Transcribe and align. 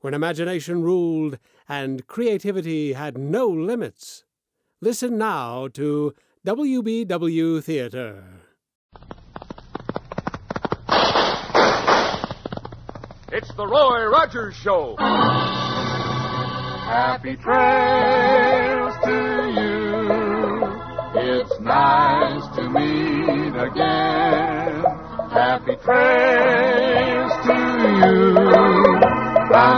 when 0.00 0.14
imagination 0.14 0.82
ruled 0.82 1.38
and 1.68 2.06
creativity 2.06 2.92
had 2.94 3.18
no 3.18 3.46
limits. 3.46 4.24
Listen 4.80 5.18
now 5.18 5.68
to 5.68 6.14
WBW 6.46 7.62
Theater. 7.62 8.24
It's 13.32 13.54
the 13.54 13.66
Roy 13.66 14.06
Rogers 14.06 14.56
Show. 14.56 14.96
Happy 16.90 17.36
trails 17.36 18.94
to 19.04 19.52
you. 19.54 20.00
It's 21.12 21.60
nice 21.60 22.56
to 22.56 22.68
meet 22.70 23.54
again. 23.54 24.84
Happy 25.30 25.76
trails 25.84 26.29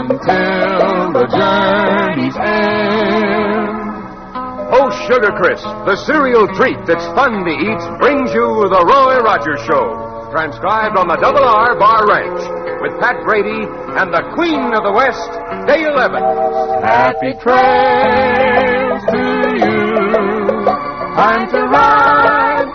until 0.09 1.13
the 1.15 1.27
journey's 1.31 2.35
end. 2.35 3.71
Oh, 4.75 4.89
Sugar 5.07 5.31
Crisp, 5.37 5.63
the 5.85 5.95
cereal 6.05 6.47
treat 6.55 6.77
that's 6.85 7.05
fun 7.13 7.45
to 7.45 7.53
eat, 7.53 7.81
brings 7.99 8.33
you 8.33 8.67
the 8.67 8.83
Roy 8.83 9.21
Rogers 9.23 9.61
Show. 9.63 10.29
Transcribed 10.31 10.97
on 10.97 11.07
the 11.07 11.17
Double 11.21 11.43
R 11.43 11.77
Bar 11.77 12.07
Ranch 12.07 12.41
with 12.81 12.99
Pat 12.99 13.23
Brady 13.23 13.69
and 13.95 14.11
the 14.11 14.23
Queen 14.33 14.73
of 14.73 14.83
the 14.83 14.91
West, 14.91 15.29
Dale 15.67 15.99
Evans. 15.99 16.83
Happy 16.83 17.37
trails 17.39 19.03
to 19.13 19.21
you. 19.61 20.65
Time 21.13 21.47
to 21.51 21.61
ride 21.69 22.73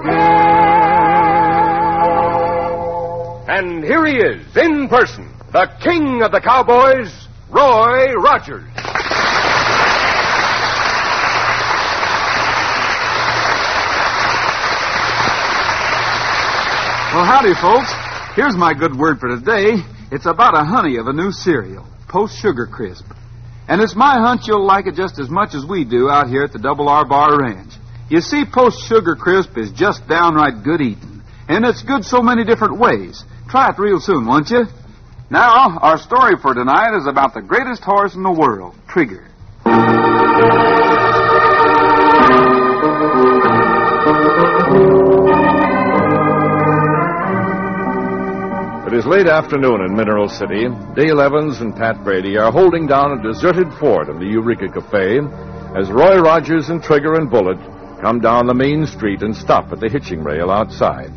again. 0.00 0.46
And 3.48 3.84
here 3.84 4.06
he 4.06 4.16
is, 4.16 4.56
in 4.56 4.88
person, 4.88 5.25
the 5.56 5.72
King 5.82 6.20
of 6.20 6.32
the 6.32 6.40
Cowboys, 6.44 7.08
Roy 7.48 8.12
Rogers. 8.12 8.68
Well, 17.08 17.24
howdy, 17.24 17.54
folks. 17.54 17.90
Here's 18.36 18.54
my 18.54 18.74
good 18.74 18.94
word 18.98 19.18
for 19.18 19.28
today. 19.28 19.80
It's 20.12 20.26
about 20.26 20.54
a 20.54 20.62
honey 20.62 20.98
of 20.98 21.06
a 21.06 21.14
new 21.14 21.32
cereal, 21.32 21.86
Post 22.06 22.36
Sugar 22.36 22.66
Crisp. 22.66 23.06
And 23.66 23.80
it's 23.80 23.96
my 23.96 24.20
hunch 24.20 24.42
you'll 24.46 24.66
like 24.66 24.86
it 24.86 24.94
just 24.94 25.18
as 25.18 25.30
much 25.30 25.54
as 25.54 25.64
we 25.64 25.86
do 25.86 26.10
out 26.10 26.28
here 26.28 26.42
at 26.42 26.52
the 26.52 26.58
Double 26.58 26.90
R 26.90 27.08
Bar 27.08 27.34
Ranch. 27.40 27.72
You 28.10 28.20
see, 28.20 28.44
Post 28.44 28.86
Sugar 28.86 29.16
Crisp 29.16 29.56
is 29.56 29.72
just 29.72 30.06
downright 30.06 30.62
good 30.62 30.82
eating. 30.82 31.22
And 31.48 31.64
it's 31.64 31.82
good 31.82 32.04
so 32.04 32.20
many 32.20 32.44
different 32.44 32.78
ways. 32.78 33.24
Try 33.48 33.70
it 33.70 33.78
real 33.78 34.00
soon, 34.00 34.26
won't 34.26 34.50
you? 34.50 34.66
Now, 35.28 35.78
our 35.80 35.98
story 35.98 36.36
for 36.40 36.54
tonight 36.54 36.96
is 36.96 37.08
about 37.08 37.34
the 37.34 37.42
greatest 37.42 37.82
horse 37.82 38.14
in 38.14 38.22
the 38.22 38.30
world, 38.30 38.76
Trigger. 38.86 39.26
It 48.86 48.94
is 48.94 49.04
late 49.04 49.26
afternoon 49.26 49.80
in 49.80 49.96
Mineral 49.96 50.28
City. 50.28 50.68
Dale 50.94 51.20
Evans 51.20 51.60
and 51.60 51.74
Pat 51.74 52.04
Brady 52.04 52.38
are 52.38 52.52
holding 52.52 52.86
down 52.86 53.18
a 53.18 53.22
deserted 53.22 53.72
fort 53.80 54.08
in 54.08 54.20
the 54.20 54.26
Eureka 54.26 54.68
Cafe 54.68 55.18
as 55.74 55.90
Roy 55.90 56.20
Rogers 56.20 56.68
and 56.68 56.80
Trigger 56.80 57.14
and 57.14 57.28
Bullet 57.28 57.58
come 58.00 58.20
down 58.20 58.46
the 58.46 58.54
main 58.54 58.86
street 58.86 59.22
and 59.22 59.34
stop 59.34 59.72
at 59.72 59.80
the 59.80 59.88
hitching 59.88 60.22
rail 60.22 60.52
outside. 60.52 61.10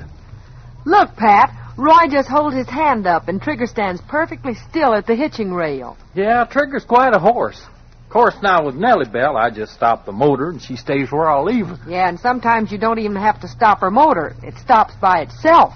Look, 0.84 1.16
Pat. 1.16 1.59
Roy 1.80 2.10
just 2.12 2.28
holds 2.28 2.58
his 2.58 2.68
hand 2.68 3.08
up, 3.08 3.30
and 3.30 3.42
Trigger 3.42 3.66
stands 3.66 4.02
perfectly 4.02 4.54
still 4.54 4.94
at 4.94 5.08
the 5.08 5.16
hitching 5.16 5.54
rail. 5.54 5.96
Yeah, 6.14 6.44
Trigger's 6.44 6.84
quite 6.84 7.16
a 7.16 7.20
horse. 7.20 7.62
Of 8.04 8.10
course, 8.10 8.36
now 8.44 8.66
with 8.66 8.76
Nellie 8.76 9.08
Bell, 9.08 9.38
I 9.38 9.50
just 9.50 9.76
stop 9.76 10.06
the 10.06 10.12
motor 10.12 10.50
and 10.50 10.62
she 10.62 10.76
stays 10.76 11.10
where 11.10 11.30
I 11.30 11.40
leave 11.42 11.68
her. 11.68 11.80
Yeah, 11.90 12.10
and 12.10 12.20
sometimes 12.20 12.70
you 12.70 12.80
don't 12.80 13.00
even 13.00 13.16
have 13.16 13.40
to 13.42 13.48
stop 13.48 13.80
her 13.80 13.92
motor. 13.92 14.36
It 14.44 14.58
stops 14.58 14.94
by 14.96 15.22
itself. 15.22 15.74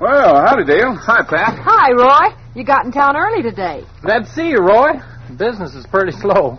Well, 0.00 0.46
howdy, 0.46 0.64
Dale. 0.64 0.94
Hi, 0.94 1.22
Pat. 1.28 1.58
Hi, 1.62 1.92
Roy. 1.92 2.34
You 2.54 2.64
got 2.64 2.86
in 2.86 2.92
town 2.92 3.14
early 3.14 3.42
today. 3.42 3.84
Glad 4.00 4.24
to 4.24 4.30
see 4.30 4.48
you, 4.48 4.60
Roy. 4.60 4.92
Business 5.36 5.74
is 5.74 5.84
pretty 5.86 6.12
slow. 6.12 6.58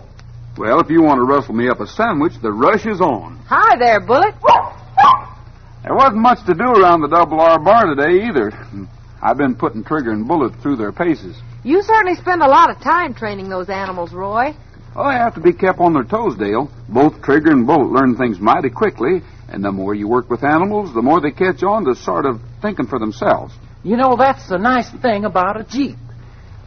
Well, 0.56 0.78
if 0.78 0.90
you 0.90 1.02
want 1.02 1.18
to 1.18 1.24
rustle 1.24 1.54
me 1.54 1.68
up 1.68 1.80
a 1.80 1.88
sandwich, 1.88 2.34
the 2.40 2.52
rush 2.52 2.86
is 2.86 3.00
on. 3.00 3.36
Hi 3.48 3.76
there, 3.78 3.98
Bullet. 3.98 4.34
There 5.82 5.94
wasn't 5.94 6.20
much 6.20 6.44
to 6.44 6.52
do 6.52 6.64
around 6.64 7.00
the 7.00 7.08
Double 7.08 7.40
R 7.40 7.58
Bar 7.58 7.94
today 7.94 8.26
either. 8.26 8.52
I've 9.22 9.38
been 9.38 9.54
putting 9.54 9.82
Trigger 9.82 10.12
and 10.12 10.28
Bullet 10.28 10.52
through 10.60 10.76
their 10.76 10.92
paces. 10.92 11.40
You 11.64 11.82
certainly 11.82 12.16
spend 12.16 12.42
a 12.42 12.48
lot 12.48 12.70
of 12.70 12.82
time 12.82 13.14
training 13.14 13.48
those 13.48 13.70
animals, 13.70 14.12
Roy. 14.12 14.54
Oh, 14.94 15.08
they 15.08 15.14
have 15.14 15.34
to 15.34 15.40
be 15.40 15.52
kept 15.52 15.78
on 15.78 15.94
their 15.94 16.04
toes, 16.04 16.36
Dale. 16.36 16.70
Both 16.88 17.22
Trigger 17.22 17.52
and 17.52 17.66
Bullet 17.66 17.92
learn 17.92 18.16
things 18.16 18.40
mighty 18.40 18.68
quickly, 18.68 19.22
and 19.48 19.64
the 19.64 19.72
more 19.72 19.94
you 19.94 20.06
work 20.06 20.28
with 20.28 20.44
animals, 20.44 20.92
the 20.92 21.02
more 21.02 21.20
they 21.20 21.30
catch 21.30 21.62
on 21.62 21.84
to 21.86 21.94
sort 21.94 22.26
of 22.26 22.40
thinking 22.60 22.86
for 22.86 22.98
themselves. 22.98 23.54
You 23.82 23.96
know, 23.96 24.16
that's 24.18 24.48
the 24.48 24.58
nice 24.58 24.90
thing 25.00 25.24
about 25.24 25.58
a 25.58 25.64
Jeep. 25.64 25.96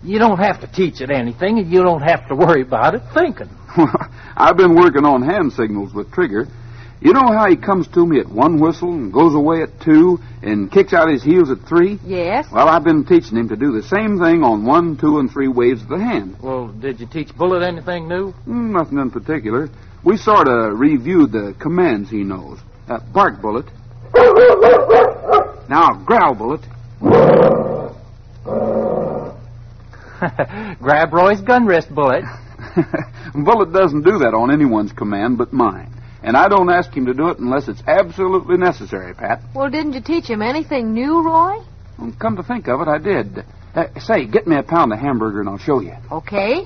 You 0.02 0.18
don't 0.18 0.40
have 0.40 0.62
to 0.62 0.68
teach 0.68 1.02
it 1.02 1.12
anything, 1.12 1.60
and 1.60 1.72
you 1.72 1.84
don't 1.84 2.02
have 2.02 2.28
to 2.30 2.36
worry 2.36 2.64
about 2.64 2.96
it 2.96 3.04
thinking. 3.14 3.50
I've 4.36 4.58
been 4.58 4.76
working 4.76 5.06
on 5.06 5.22
hand 5.22 5.54
signals 5.54 5.94
with 5.94 6.12
Trigger. 6.12 6.48
You 7.04 7.12
know 7.12 7.34
how 7.34 7.50
he 7.50 7.58
comes 7.58 7.86
to 7.90 8.06
me 8.06 8.22
at 8.22 8.30
one 8.30 8.62
whistle 8.62 8.94
and 8.94 9.12
goes 9.12 9.36
away 9.36 9.62
at 9.62 9.82
two 9.82 10.20
and 10.42 10.72
kicks 10.72 10.94
out 10.94 11.10
his 11.10 11.22
heels 11.22 11.52
at 11.52 11.60
three? 11.68 12.00
Yes? 12.06 12.48
Well, 12.50 12.70
I've 12.70 12.86
been 12.86 13.04
teaching 13.04 13.38
him 13.38 13.50
to 13.50 13.58
do 13.58 13.74
the 13.74 13.84
same 13.84 14.20
thing 14.20 14.42
on 14.42 14.66
one, 14.66 14.96
two, 14.96 15.20
and 15.20 15.30
three 15.30 15.50
waves 15.50 15.82
of 15.82 15.90
the 15.90 15.98
hand. 15.98 16.38
Well, 16.42 16.70
did 16.70 17.02
you 17.02 17.06
teach 17.06 17.36
Bullet 17.36 17.62
anything 17.62 18.08
new? 18.08 18.32
Mm, 18.48 18.72
nothing 18.72 19.00
in 19.00 19.12
particular. 19.12 19.70
We 20.06 20.16
sort 20.16 20.48
of 20.48 20.80
reviewed 20.80 21.34
the 21.34 21.54
commands 21.60 22.10
he 22.10 22.24
knows. 22.24 22.60
Uh, 22.88 23.00
bark, 23.14 23.42
Bullet. 23.42 23.66
Now, 25.68 26.02
growl, 26.06 26.36
Bullet. 26.36 26.62
Grab 30.80 31.14
Roy's 31.14 31.42
gun 31.42 31.66
wrist, 31.66 31.94
Bullet. 31.94 32.24
Bullet 33.36 33.74
doesn't 33.74 34.04
do 34.04 34.20
that 34.20 34.34
on 34.34 34.54
anyone's 34.54 34.94
command 34.94 35.38
but 35.38 35.52
mine. 35.52 35.94
And 36.24 36.38
I 36.38 36.48
don't 36.48 36.70
ask 36.70 36.92
him 36.96 37.06
to 37.08 37.14
do 37.14 37.28
it 37.30 37.40
unless 37.40 37.68
it's 37.68 37.84
absolutely 37.86 38.58
necessary, 38.58 39.14
Pat. 39.14 39.42
Well, 39.54 39.70
didn't 39.70 39.94
you 39.94 40.02
teach 40.02 40.26
him 40.26 40.42
anything 40.42 40.94
new, 40.94 41.22
Roy? 41.22 41.58
Well, 42.00 42.14
come 42.20 42.38
to 42.38 42.44
think 42.44 42.68
of 42.70 42.80
it, 42.82 42.88
I 42.88 42.98
did. 42.98 43.44
Uh, 43.76 43.88
say, 44.00 44.26
get 44.26 44.48
me 44.48 44.56
a 44.56 44.64
pound 44.64 44.94
of 44.94 45.00
hamburger 45.00 45.42
and 45.42 45.50
I'll 45.50 45.58
show 45.58 45.82
you. 45.82 45.96
Okay. 46.12 46.66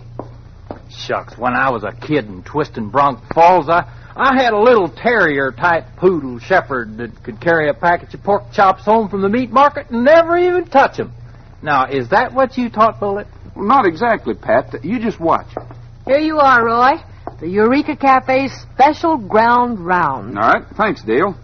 Shucks, 0.90 1.38
when 1.38 1.54
I 1.54 1.72
was 1.72 1.84
a 1.84 1.92
kid 1.92 2.26
in 2.26 2.44
Twisting 2.44 2.90
Bronx 2.90 3.22
Falls, 3.34 3.68
I, 3.68 3.92
I 4.16 4.42
had 4.42 4.54
a 4.54 4.60
little 4.60 4.90
terrier 4.90 5.52
type 5.52 5.86
poodle 5.98 6.40
shepherd 6.40 6.98
that 6.98 7.24
could 7.24 7.42
carry 7.42 7.70
a 7.70 7.74
package 7.74 8.14
of 8.14 8.24
pork 8.24 8.52
chops 8.54 8.84
home 8.86 9.10
from 9.10 9.22
the 9.22 9.30
meat 9.30 9.50
market 9.50 9.90
and 9.90 10.04
never 10.04 10.38
even 10.38 10.66
touch 10.66 11.00
'em. 11.00 11.12
Now, 11.62 11.86
is 11.86 12.10
that 12.10 12.34
what 12.34 12.58
you 12.58 12.70
taught 12.70 13.00
Bullet? 13.00 13.28
Well, 13.56 13.66
not 13.66 13.88
exactly, 13.88 14.36
Pat. 14.36 14.84
You 14.84 15.00
just 15.00 15.20
watch. 15.20 15.48
Here 16.06 16.20
you 16.20 16.40
are, 16.40 16.64
Roy. 16.64 17.02
The 17.40 17.48
Eureka 17.48 17.96
Cafe's 17.96 18.54
special 18.74 19.18
ground 19.18 19.80
round. 19.80 20.38
All 20.40 20.50
right, 20.50 20.66
thanks, 20.76 21.04
Dale. 21.04 21.36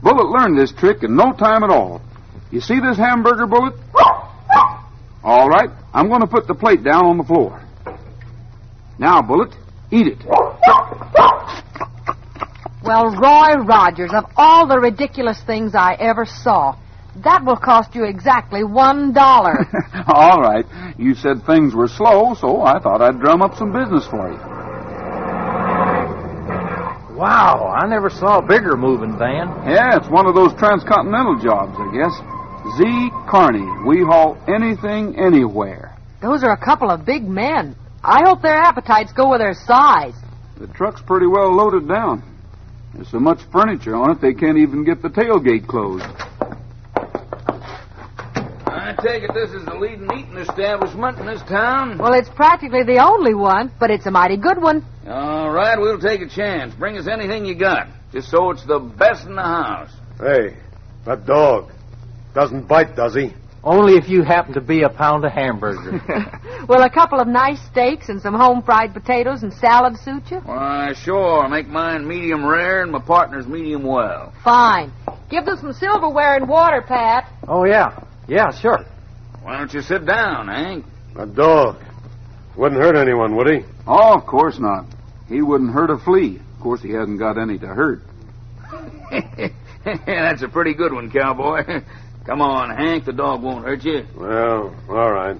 Bullet 0.00 0.28
learned 0.28 0.56
this 0.58 0.70
trick 0.72 1.02
in 1.02 1.16
no 1.16 1.32
time 1.32 1.64
at 1.64 1.70
all. 1.70 2.00
You 2.52 2.60
see 2.60 2.78
this 2.78 2.96
hamburger, 2.96 3.46
Bullet? 3.46 3.74
All 5.24 5.48
right, 5.48 5.70
I'm 5.92 6.08
going 6.08 6.20
to 6.20 6.28
put 6.28 6.46
the 6.46 6.54
plate 6.54 6.84
down 6.84 7.06
on 7.06 7.18
the 7.18 7.24
floor. 7.24 7.60
Now, 8.98 9.22
Bullet, 9.22 9.56
eat 9.90 10.06
it. 10.06 10.24
Well, 12.84 13.10
Roy 13.16 13.64
Rogers, 13.64 14.12
of 14.14 14.26
all 14.36 14.68
the 14.68 14.78
ridiculous 14.78 15.42
things 15.42 15.74
I 15.74 15.94
ever 15.98 16.26
saw, 16.26 16.76
that 17.24 17.44
will 17.44 17.56
cost 17.56 17.94
you 17.96 18.04
exactly 18.04 18.62
one 18.62 19.12
dollar. 19.12 19.66
all 20.06 20.40
right, 20.40 20.66
you 20.96 21.14
said 21.14 21.44
things 21.44 21.74
were 21.74 21.88
slow, 21.88 22.34
so 22.34 22.60
I 22.60 22.78
thought 22.78 23.00
I'd 23.00 23.18
drum 23.18 23.42
up 23.42 23.56
some 23.56 23.72
business 23.72 24.06
for 24.06 24.30
you. 24.30 24.53
Wow, 27.14 27.72
I 27.80 27.86
never 27.86 28.10
saw 28.10 28.38
a 28.38 28.42
bigger 28.42 28.76
moving 28.76 29.16
van. 29.16 29.46
Yeah, 29.70 29.96
it's 29.96 30.08
one 30.08 30.26
of 30.26 30.34
those 30.34 30.52
transcontinental 30.54 31.38
jobs, 31.38 31.76
I 31.78 31.94
guess. 31.94 32.14
Z. 32.76 33.10
Carney. 33.30 33.64
We 33.86 34.02
haul 34.02 34.36
anything, 34.48 35.16
anywhere. 35.16 35.96
Those 36.20 36.42
are 36.42 36.52
a 36.52 36.56
couple 36.56 36.90
of 36.90 37.06
big 37.06 37.22
men. 37.22 37.76
I 38.02 38.22
hope 38.26 38.42
their 38.42 38.56
appetites 38.56 39.12
go 39.12 39.30
with 39.30 39.38
their 39.38 39.54
size. 39.54 40.14
The 40.58 40.66
truck's 40.66 41.02
pretty 41.02 41.26
well 41.26 41.54
loaded 41.54 41.86
down. 41.86 42.22
There's 42.94 43.10
so 43.10 43.20
much 43.20 43.38
furniture 43.52 43.94
on 43.94 44.10
it 44.10 44.20
they 44.20 44.34
can't 44.34 44.58
even 44.58 44.84
get 44.84 45.00
the 45.00 45.08
tailgate 45.08 45.68
closed. 45.68 46.04
I 49.04 49.06
take 49.06 49.22
it 49.24 49.34
this 49.34 49.50
is 49.50 49.66
the 49.66 49.74
leading 49.74 50.08
eating 50.16 50.38
establishment 50.38 51.18
in 51.18 51.26
this 51.26 51.42
town? 51.42 51.98
Well, 51.98 52.14
it's 52.14 52.30
practically 52.30 52.84
the 52.84 53.04
only 53.04 53.34
one, 53.34 53.70
but 53.78 53.90
it's 53.90 54.06
a 54.06 54.10
mighty 54.10 54.38
good 54.38 54.62
one. 54.62 54.82
All 55.06 55.50
right, 55.50 55.78
we'll 55.78 56.00
take 56.00 56.22
a 56.22 56.28
chance. 56.28 56.74
Bring 56.74 56.96
us 56.96 57.06
anything 57.06 57.44
you 57.44 57.54
got, 57.54 57.88
just 58.12 58.30
so 58.30 58.50
it's 58.50 58.64
the 58.64 58.78
best 58.78 59.26
in 59.26 59.34
the 59.34 59.42
house. 59.42 59.90
Hey, 60.18 60.56
that 61.04 61.26
dog 61.26 61.70
doesn't 62.34 62.66
bite, 62.66 62.96
does 62.96 63.14
he? 63.14 63.34
Only 63.62 63.94
if 63.96 64.08
you 64.08 64.22
happen 64.22 64.54
to 64.54 64.62
be 64.62 64.84
a 64.84 64.88
pound 64.88 65.24
of 65.26 65.32
hamburger. 65.32 66.00
Well, 66.66 66.82
a 66.82 66.88
couple 66.88 67.20
of 67.20 67.28
nice 67.28 67.60
steaks 67.66 68.08
and 68.08 68.22
some 68.22 68.32
home 68.32 68.62
fried 68.62 68.94
potatoes 68.94 69.42
and 69.42 69.52
salad 69.52 69.98
suit 69.98 70.22
you? 70.30 70.38
Why, 70.38 70.94
sure. 70.94 71.46
Make 71.46 71.68
mine 71.68 72.08
medium 72.08 72.42
rare 72.42 72.80
and 72.82 72.90
my 72.90 73.00
partner's 73.02 73.46
medium 73.46 73.82
well. 73.82 74.32
Fine. 74.42 74.90
Give 75.28 75.44
them 75.44 75.58
some 75.58 75.74
silverware 75.74 76.36
and 76.36 76.48
water, 76.48 76.80
Pat. 76.80 77.30
oh, 77.46 77.66
yeah. 77.66 78.02
Yeah, 78.26 78.50
sure. 78.50 78.86
Why 79.44 79.58
don't 79.58 79.74
you 79.74 79.82
sit 79.82 80.06
down, 80.06 80.48
Hank? 80.48 80.86
That 81.14 81.34
dog 81.34 81.76
wouldn't 82.56 82.80
hurt 82.80 82.96
anyone, 82.96 83.36
would 83.36 83.46
he? 83.46 83.60
Oh, 83.86 84.14
of 84.14 84.24
course 84.24 84.58
not. 84.58 84.86
He 85.28 85.42
wouldn't 85.42 85.70
hurt 85.70 85.90
a 85.90 85.98
flea. 85.98 86.40
Of 86.54 86.60
course, 86.62 86.80
he 86.80 86.92
hasn't 86.92 87.18
got 87.18 87.36
any 87.36 87.58
to 87.58 87.66
hurt. 87.66 88.00
That's 90.06 90.40
a 90.42 90.48
pretty 90.48 90.72
good 90.72 90.94
one, 90.94 91.10
cowboy. 91.10 91.62
Come 92.26 92.40
on, 92.40 92.74
Hank. 92.74 93.04
The 93.04 93.12
dog 93.12 93.42
won't 93.42 93.66
hurt 93.66 93.84
you. 93.84 94.06
Well, 94.16 94.74
all 94.88 95.12
right. 95.12 95.36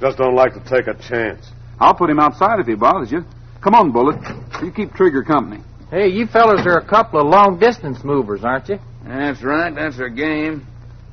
Just 0.00 0.18
don't 0.18 0.36
like 0.36 0.54
to 0.54 0.60
take 0.60 0.86
a 0.86 0.94
chance. 0.94 1.50
I'll 1.80 1.94
put 1.94 2.08
him 2.08 2.20
outside 2.20 2.60
if 2.60 2.68
he 2.68 2.76
bothers 2.76 3.10
you. 3.10 3.24
Come 3.62 3.74
on, 3.74 3.90
Bullet. 3.90 4.20
You 4.62 4.70
keep 4.70 4.94
Trigger 4.94 5.24
company. 5.24 5.64
Hey, 5.90 6.06
you 6.06 6.28
fellas 6.28 6.64
are 6.66 6.78
a 6.78 6.86
couple 6.86 7.20
of 7.20 7.26
long 7.26 7.58
distance 7.58 8.04
movers, 8.04 8.44
aren't 8.44 8.68
you? 8.68 8.78
That's 9.04 9.42
right. 9.42 9.74
That's 9.74 9.98
our 9.98 10.08
game. 10.08 10.68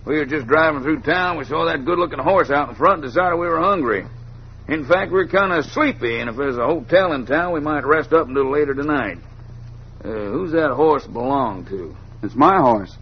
We 0.07 0.15
were 0.15 0.25
just 0.25 0.48
driving 0.48 0.83
through 0.83 1.01
town. 1.01 1.38
We 1.38 1.44
saw 1.44 1.65
that 1.65 1.83
good-looking 1.83 2.19
horse 2.19 2.50
out 2.50 2.69
in 2.69 2.75
front 2.75 3.04
and 3.04 3.12
decided 3.12 3.36
we 3.36 3.48
were 3.48 3.59
hungry. 3.59 4.06
In 4.69 4.86
fact, 4.86 5.12
we 5.12 5.19
are 5.19 5.27
kind 5.27 5.51
of 5.51 5.65
sleepy, 5.65 6.21
and 6.21 6.30
if 6.30 6.38
there's 6.38 6.57
a 6.57 6.65
hotel 6.65 7.12
in 7.12 7.25
town, 7.25 7.51
we 7.51 7.59
might 7.59 7.86
rest 7.86 8.13
up 8.13 8.25
until 8.27 8.50
later 8.50 8.74
tonight. 8.74 9.18
Uh, 10.04 10.07
who's 10.07 10.54
that 10.54 10.71
horse 10.71 11.06
belong 11.06 11.65
to? 11.65 11.94
It's 12.24 12.36
my 12.36 12.57
horse. 12.57 12.95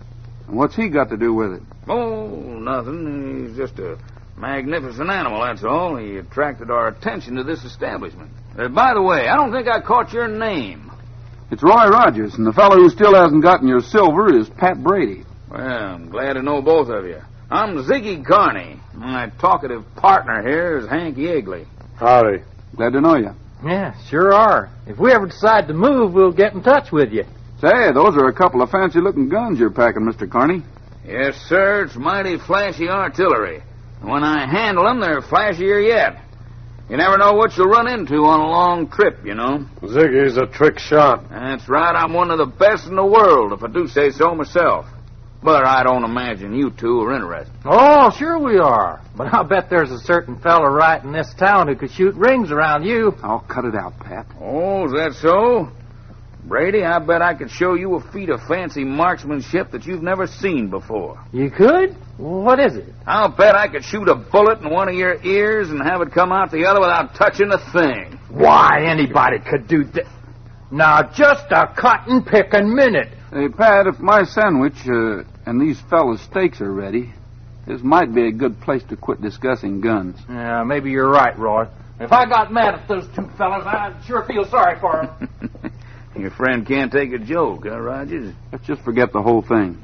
And 0.48 0.58
what's 0.58 0.76
he 0.76 0.90
got 0.90 1.10
to 1.10 1.18
do 1.18 1.32
with 1.32 1.54
it? 1.54 1.62
Oh, 1.88 2.28
nothing. 2.28 3.48
He's 3.48 3.56
just 3.56 3.78
a 3.78 4.00
magnificent 4.36 5.10
animal, 5.10 5.44
that's 5.44 5.64
all. 5.64 5.98
He 5.98 6.18
attracted 6.18 6.72
our 6.72 6.88
attention 6.88 7.36
to 7.36 7.44
this 7.44 7.64
establishment. 7.64 8.32
Uh, 8.58 8.68
by 8.70 8.96
the 8.96 9.02
way, 9.02 9.28
I 9.28 9.38
don't 9.38 9.52
think 9.52 9.68
I 9.68 9.80
caught 9.80 10.12
your 10.12 10.28
name. 10.28 10.92
It's 11.52 11.62
Roy 11.62 11.88
Rogers, 11.88 12.34
and 12.34 12.48
the 12.48 12.54
fellow 12.54 12.78
who 12.78 12.90
still 12.90 13.14
hasn't 13.14 13.44
gotten 13.44 13.68
your 13.68 13.82
silver 13.82 14.36
is 14.36 14.50
Pat 14.50 14.84
Brady. 14.84 15.24
Well, 15.56 15.64
I'm 15.64 16.10
glad 16.10 16.34
to 16.34 16.42
know 16.42 16.62
both 16.62 16.90
of 16.90 17.06
you. 17.06 17.22
I'm 17.50 17.78
Ziggy 17.86 18.26
Carney. 18.26 18.78
My 18.94 19.32
talkative 19.40 19.86
partner 19.96 20.46
here 20.46 20.80
is 20.80 20.90
Hank 20.90 21.16
Yeagley. 21.16 21.66
Howdy. 21.96 22.44
Glad 22.76 22.92
to 22.92 23.00
know 23.00 23.16
you. 23.16 23.30
Yeah, 23.66 23.94
sure 24.10 24.34
are. 24.34 24.70
If 24.86 24.98
we 25.00 25.14
ever 25.14 25.28
decide 25.28 25.70
to 25.70 25.74
move, 25.74 26.12
we'll 26.12 26.34
get 26.34 26.54
in 26.54 26.62
touch 26.62 26.92
with 26.92 27.14
you. 27.14 27.24
Say, 27.62 27.94
those 27.94 28.18
are 28.18 28.28
a 28.28 28.34
couple 28.34 28.62
of 28.62 28.70
fancy 28.70 29.00
looking 29.00 29.30
guns 29.30 29.58
you're 29.58 29.72
packing, 29.72 30.02
Mr. 30.02 30.30
Carney. 30.30 30.62
Yes, 31.06 31.38
sir. 31.48 31.86
It's 31.86 31.96
mighty 31.96 32.38
flashy 32.38 32.90
artillery. 32.90 33.64
When 34.02 34.26
I 34.26 34.52
handle 34.52 34.84
them, 34.84 35.00
they're 35.00 35.22
flashier 35.22 35.88
yet. 35.88 36.22
You 36.90 36.98
never 36.98 37.18
know 37.18 37.32
what 37.32 37.56
you'll 37.56 37.68
run 37.70 37.88
into 37.88 38.16
on 38.16 38.42
a 38.42 38.50
long 38.50 38.90
trip, 38.90 39.26
you 39.26 39.36
know. 39.36 39.66
Ziggy's 39.84 40.36
a 40.36 40.48
trick 40.48 40.80
shot. 40.80 41.30
That's 41.30 41.70
right. 41.70 41.96
I'm 41.96 42.12
one 42.12 42.30
of 42.30 42.40
the 42.40 42.46
best 42.46 42.88
in 42.88 42.98
the 42.98 43.06
world, 43.06 43.54
if 43.54 43.64
I 43.64 43.68
do 43.68 43.88
say 43.88 44.12
so 44.12 44.36
myself. 44.36 44.88
But 45.44 45.66
I 45.66 45.84
don't 45.84 46.04
imagine 46.04 46.56
you 46.56 46.72
two 46.72 47.02
are 47.02 47.14
interested. 47.14 47.54
Oh, 47.66 48.10
sure 48.10 48.40
we 48.40 48.58
are. 48.58 49.02
But 49.16 49.34
I'll 49.34 49.44
bet 49.44 49.70
there's 49.70 49.92
a 49.92 50.00
certain 50.00 50.40
fella 50.40 50.70
right 50.70 51.04
in 51.04 51.12
this 51.12 51.34
town 51.38 51.68
who 51.68 51.76
could 51.76 51.92
shoot 51.92 52.16
rings 52.16 52.52
around 52.52 52.84
you. 52.84 53.14
I'll 53.22 53.46
cut 53.48 53.66
it 53.66 53.76
out, 53.76 54.00
Pat. 54.00 54.26
Oh, 54.40 54.86
is 54.86 54.92
that 54.94 55.14
so? 55.22 55.70
Brady, 56.48 56.84
I 56.84 57.00
bet 57.00 57.24
I 57.24 57.34
could 57.34 57.50
show 57.50 57.74
you 57.74 57.96
a 57.96 58.12
feat 58.12 58.30
of 58.30 58.40
fancy 58.48 58.84
marksmanship 58.84 59.72
that 59.72 59.86
you've 59.86 60.04
never 60.04 60.28
seen 60.28 60.70
before. 60.70 61.20
You 61.32 61.50
could? 61.50 61.96
What 62.18 62.60
is 62.60 62.76
it? 62.76 62.94
I'll 63.08 63.36
bet 63.36 63.56
I 63.56 63.68
could 63.68 63.84
shoot 63.84 64.08
a 64.08 64.16
bullet 64.16 64.62
in 64.62 64.70
one 64.70 64.88
of 64.88 64.94
your 64.94 65.20
ears 65.24 65.70
and 65.70 65.82
have 65.84 66.02
it 66.02 66.12
come 66.12 66.32
out 66.32 66.52
the 66.52 66.66
other 66.66 66.82
without 66.82 67.16
touching 67.16 67.52
a 67.52 67.58
thing. 67.72 68.20
Why, 68.30 68.86
anybody 68.86 69.40
could 69.40 69.68
do 69.68 69.86
that. 69.86 70.06
Now, 70.72 71.02
just 71.04 71.46
a 71.52 71.74
cotton 71.76 72.24
picking 72.24 72.76
minute. 72.76 73.10
Hey, 73.36 73.50
Pat, 73.50 73.86
if 73.86 74.00
my 74.00 74.24
sandwich 74.24 74.88
uh, 74.88 75.24
and 75.46 75.60
these 75.60 75.78
fellas' 75.90 76.22
steaks 76.22 76.62
are 76.62 76.72
ready, 76.72 77.12
this 77.68 77.82
might 77.84 78.16
be 78.16 78.30
a 78.30 78.32
good 78.32 78.62
place 78.62 78.82
to 78.84 78.96
quit 78.96 79.22
discussing 79.22 79.82
guns. 79.82 80.16
Yeah, 80.30 80.64
maybe 80.64 80.90
you're 80.92 81.10
right, 81.10 81.38
Roy. 81.38 81.66
If 82.00 82.14
I 82.14 82.30
got 82.30 82.54
mad 82.54 82.76
at 82.76 82.88
those 82.88 83.04
two 83.14 83.28
fellas, 83.38 83.66
I'd 83.66 84.02
sure 84.08 84.24
feel 84.24 84.46
sorry 84.46 84.80
for 84.80 85.02
them. 85.20 85.74
Your 86.18 86.32
friend 86.32 86.66
can't 86.66 86.90
take 86.90 87.12
a 87.12 87.18
joke, 87.18 87.66
huh, 87.66 87.78
Rogers? 87.78 88.34
Let's 88.54 88.66
just 88.66 88.82
forget 88.84 89.12
the 89.12 89.22
whole 89.22 89.42
thing. 89.42 89.80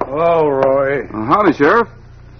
Hello, 0.00 0.48
Roy. 0.48 1.04
Uh, 1.04 1.26
howdy, 1.26 1.52
Sheriff. 1.52 1.86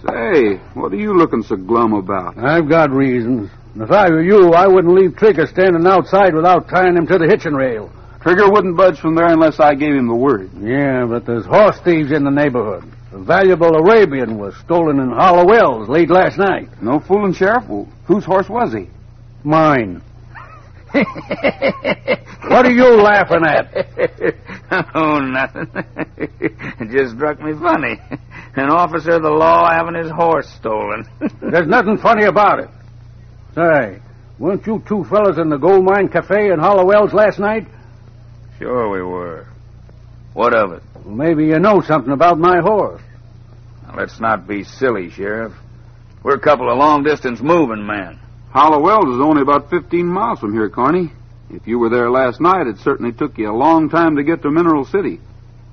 Say, 0.05 0.57
what 0.73 0.91
are 0.91 0.97
you 0.97 1.13
looking 1.13 1.43
so 1.43 1.55
glum 1.55 1.93
about? 1.93 2.37
I've 2.37 2.67
got 2.67 2.91
reasons. 2.91 3.49
If 3.77 3.89
I 3.89 4.09
were 4.09 4.21
you, 4.21 4.49
I 4.49 4.67
wouldn't 4.67 4.93
leave 4.93 5.15
Trigger 5.15 5.47
standing 5.47 5.87
outside 5.87 6.35
without 6.35 6.67
tying 6.67 6.97
him 6.97 7.07
to 7.07 7.17
the 7.17 7.27
hitching 7.27 7.53
rail. 7.53 7.89
Trigger 8.25 8.49
wouldn't 8.49 8.75
budge 8.75 8.99
from 8.99 9.13
there 9.13 9.27
unless 9.27 9.59
I 9.59 9.75
gave 9.75 9.93
him 9.93 10.07
the 10.07 10.15
word. 10.15 10.49
Yeah, 10.59 11.05
but 11.05 11.27
there's 11.27 11.45
horse 11.45 11.79
thieves 11.81 12.11
in 12.11 12.23
the 12.23 12.31
neighborhood. 12.31 12.91
A 13.11 13.19
valuable 13.19 13.75
Arabian 13.75 14.39
was 14.39 14.57
stolen 14.57 14.99
in 14.99 15.11
Hollow 15.11 15.45
Wells 15.45 15.87
late 15.87 16.09
last 16.09 16.39
night. 16.39 16.69
No 16.81 16.99
fooling, 16.99 17.33
Sheriff. 17.33 17.69
Well, 17.69 17.87
whose 18.07 18.25
horse 18.25 18.49
was 18.49 18.73
he? 18.73 18.89
Mine. 19.43 20.01
what 20.91 22.65
are 22.65 22.71
you 22.71 22.99
laughing 22.99 23.45
at? 23.45 23.69
oh, 24.95 25.19
nothing. 25.19 25.67
it 26.17 26.89
just 26.97 27.15
struck 27.15 27.39
me 27.39 27.53
funny. 27.53 28.01
An 28.55 28.71
officer 28.71 29.11
of 29.11 29.21
the 29.21 29.29
law 29.29 29.69
having 29.69 30.01
his 30.01 30.09
horse 30.09 30.49
stolen. 30.49 31.07
There's 31.41 31.67
nothing 31.67 31.99
funny 31.99 32.25
about 32.25 32.61
it. 32.61 32.69
Say, 33.53 34.01
weren't 34.39 34.65
you 34.65 34.81
two 34.87 35.03
fellas 35.03 35.37
in 35.37 35.49
the 35.49 35.57
Gold 35.57 35.85
Mine 35.85 36.07
Cafe 36.07 36.51
in 36.51 36.57
Hollow 36.57 36.85
Wells 36.85 37.13
last 37.13 37.37
night? 37.37 37.67
Sure 38.59 38.89
we 38.89 39.01
were. 39.01 39.47
What 40.33 40.53
of 40.53 40.73
it? 40.73 40.83
Well, 40.95 41.15
maybe 41.15 41.45
you 41.45 41.59
know 41.59 41.81
something 41.81 42.11
about 42.11 42.37
my 42.37 42.59
horse. 42.59 43.01
Now, 43.83 43.95
let's 43.97 44.19
not 44.19 44.47
be 44.47 44.63
silly, 44.63 45.09
Sheriff. 45.09 45.53
We're 46.23 46.35
a 46.35 46.39
couple 46.39 46.71
of 46.71 46.77
long-distance 46.77 47.41
moving 47.41 47.85
men. 47.85 48.19
Hollow 48.51 48.81
Wells 48.81 49.15
is 49.15 49.21
only 49.21 49.41
about 49.41 49.69
15 49.69 50.05
miles 50.07 50.39
from 50.39 50.53
here, 50.53 50.69
Carney. 50.69 51.11
If 51.49 51.67
you 51.67 51.77
were 51.77 51.89
there 51.89 52.09
last 52.09 52.41
night, 52.41 52.67
it 52.67 52.77
certainly 52.79 53.11
took 53.11 53.37
you 53.37 53.51
a 53.51 53.55
long 53.55 53.89
time 53.89 54.15
to 54.15 54.23
get 54.23 54.41
to 54.41 54.51
Mineral 54.51 54.85
City. 54.85 55.19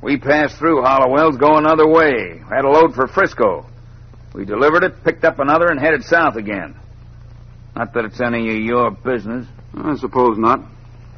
We 0.03 0.19
passed 0.19 0.57
through 0.57 0.83
Hollow 0.83 1.13
Wells 1.13 1.37
going 1.37 1.65
another 1.65 1.89
way. 1.89 2.43
Had 2.51 2.65
a 2.65 2.69
load 2.69 2.95
for 2.95 3.07
Frisco. 3.07 3.67
We 4.35 4.45
delivered 4.45 4.83
it, 4.83 5.05
picked 5.05 5.25
up 5.25 5.39
another, 5.39 5.69
and 5.69 5.81
headed 5.81 6.05
south 6.05 6.37
again. 6.37 6.75
Not 7.75 7.95
that 7.95 8.05
it's 8.05 8.21
any 8.21 8.51
of 8.51 8.63
your 8.63 8.91
business. 8.91 9.47
I 9.75 9.97
suppose 9.97 10.37
not. 10.39 10.61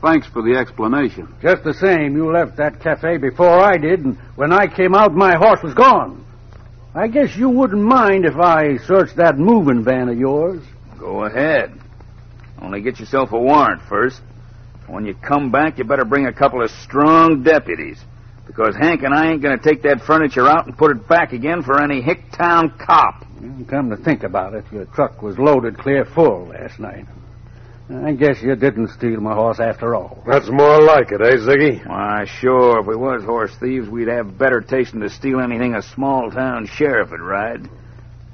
Thanks 0.04 0.26
for 0.26 0.42
the 0.42 0.54
explanation. 0.58 1.34
Just 1.40 1.64
the 1.64 1.72
same, 1.72 2.14
you 2.14 2.30
left 2.30 2.58
that 2.58 2.78
cafe 2.78 3.16
before 3.16 3.58
I 3.58 3.78
did, 3.78 4.04
and 4.04 4.18
when 4.36 4.52
I 4.52 4.66
came 4.66 4.94
out, 4.94 5.14
my 5.14 5.34
horse 5.34 5.62
was 5.62 5.72
gone. 5.72 6.26
I 6.94 7.08
guess 7.08 7.34
you 7.34 7.48
wouldn't 7.48 7.80
mind 7.80 8.26
if 8.26 8.36
I 8.36 8.76
searched 8.86 9.16
that 9.16 9.38
moving 9.38 9.82
van 9.82 10.10
of 10.10 10.18
yours. 10.18 10.62
Go 10.98 11.24
ahead. 11.24 11.72
Only 12.60 12.82
get 12.82 13.00
yourself 13.00 13.32
a 13.32 13.38
warrant 13.38 13.80
first. 13.88 14.20
When 14.88 15.06
you 15.06 15.14
come 15.14 15.50
back, 15.50 15.78
you 15.78 15.84
better 15.84 16.04
bring 16.04 16.26
a 16.26 16.34
couple 16.34 16.62
of 16.62 16.70
strong 16.70 17.42
deputies. 17.42 17.98
Because 18.46 18.76
Hank 18.76 19.04
and 19.04 19.14
I 19.14 19.30
ain't 19.30 19.40
going 19.40 19.58
to 19.58 19.64
take 19.64 19.84
that 19.84 20.02
furniture 20.02 20.46
out 20.46 20.66
and 20.66 20.76
put 20.76 20.90
it 20.90 21.08
back 21.08 21.32
again 21.32 21.62
for 21.62 21.82
any 21.82 22.02
Hicktown 22.02 22.78
cop. 22.78 23.24
Come 23.68 23.88
to 23.88 23.96
think 23.96 24.22
about 24.22 24.52
it, 24.52 24.66
your 24.70 24.84
truck 24.84 25.22
was 25.22 25.38
loaded 25.38 25.78
clear 25.78 26.04
full 26.04 26.48
last 26.48 26.78
night. 26.78 27.06
I 28.02 28.12
guess 28.12 28.42
you 28.42 28.54
didn't 28.56 28.88
steal 28.88 29.20
my 29.20 29.34
horse 29.34 29.60
after 29.60 29.94
all. 29.94 30.22
That's 30.26 30.50
more 30.50 30.82
like 30.82 31.12
it, 31.12 31.20
eh, 31.20 31.36
Ziggy? 31.36 31.86
Why, 31.86 32.24
sure, 32.24 32.80
if 32.80 32.86
we 32.86 32.96
was 32.96 33.22
horse 33.22 33.54
thieves, 33.60 33.88
we'd 33.88 34.08
have 34.08 34.36
better 34.36 34.60
taste 34.60 34.92
than 34.92 35.00
to 35.00 35.10
steal 35.10 35.40
anything 35.40 35.74
a 35.74 35.82
small 35.82 36.30
town 36.30 36.66
sheriff 36.66 37.10
would 37.10 37.20
ride. 37.20 37.68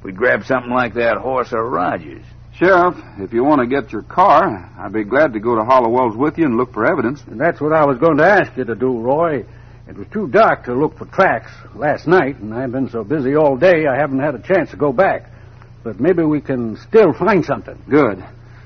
We'd 0.03 0.17
grab 0.17 0.45
something 0.45 0.73
like 0.73 0.95
that 0.95 1.19
horse 1.19 1.53
of 1.53 1.61
Rogers. 1.61 2.25
Sheriff, 2.55 2.95
if 3.19 3.33
you 3.33 3.45
want 3.45 3.61
to 3.61 3.67
get 3.67 3.93
your 3.93 4.03
car, 4.03 4.71
I'd 4.79 4.93
be 4.93 5.05
glad 5.05 5.33
to 5.35 5.41
go 5.41 5.55
to 5.57 5.65
Hollow 5.65 5.89
Wells 5.91 6.17
with 6.17 6.39
you 6.39 6.47
and 6.47 6.57
look 6.57 6.73
for 6.73 6.87
evidence. 6.87 7.23
And 7.27 7.41
that's 7.41 7.61
what 7.61 7.73
I 7.73 7.85
was 7.85 7.99
going 7.99 8.17
to 8.19 8.25
ask 8.25 8.57
you 8.57 8.65
to 8.65 8.75
do, 8.75 8.99
Roy. 8.99 9.45
It 9.89 9.97
was 9.97 10.07
too 10.13 10.29
dark 10.29 10.65
to 10.65 10.75
look 10.75 10.97
for 10.97 11.07
tracks 11.07 11.51
last 11.75 12.07
night, 12.07 12.39
and 12.39 12.55
I've 12.55 12.73
been 12.73 12.89
so 12.89 13.03
busy 13.05 13.35
all 13.35 13.57
day 13.57 13.87
I 13.87 13.97
haven't 13.97 14.21
had 14.21 14.35
a 14.35 14.43
chance 14.43 14.71
to 14.71 14.77
go 14.77 14.93
back. 14.93 15.27
but 15.83 15.99
maybe 15.99 16.23
we 16.23 16.41
can 16.41 16.77
still 16.77 17.13
find 17.15 17.45
something. 17.45 17.79
Good. 17.89 18.23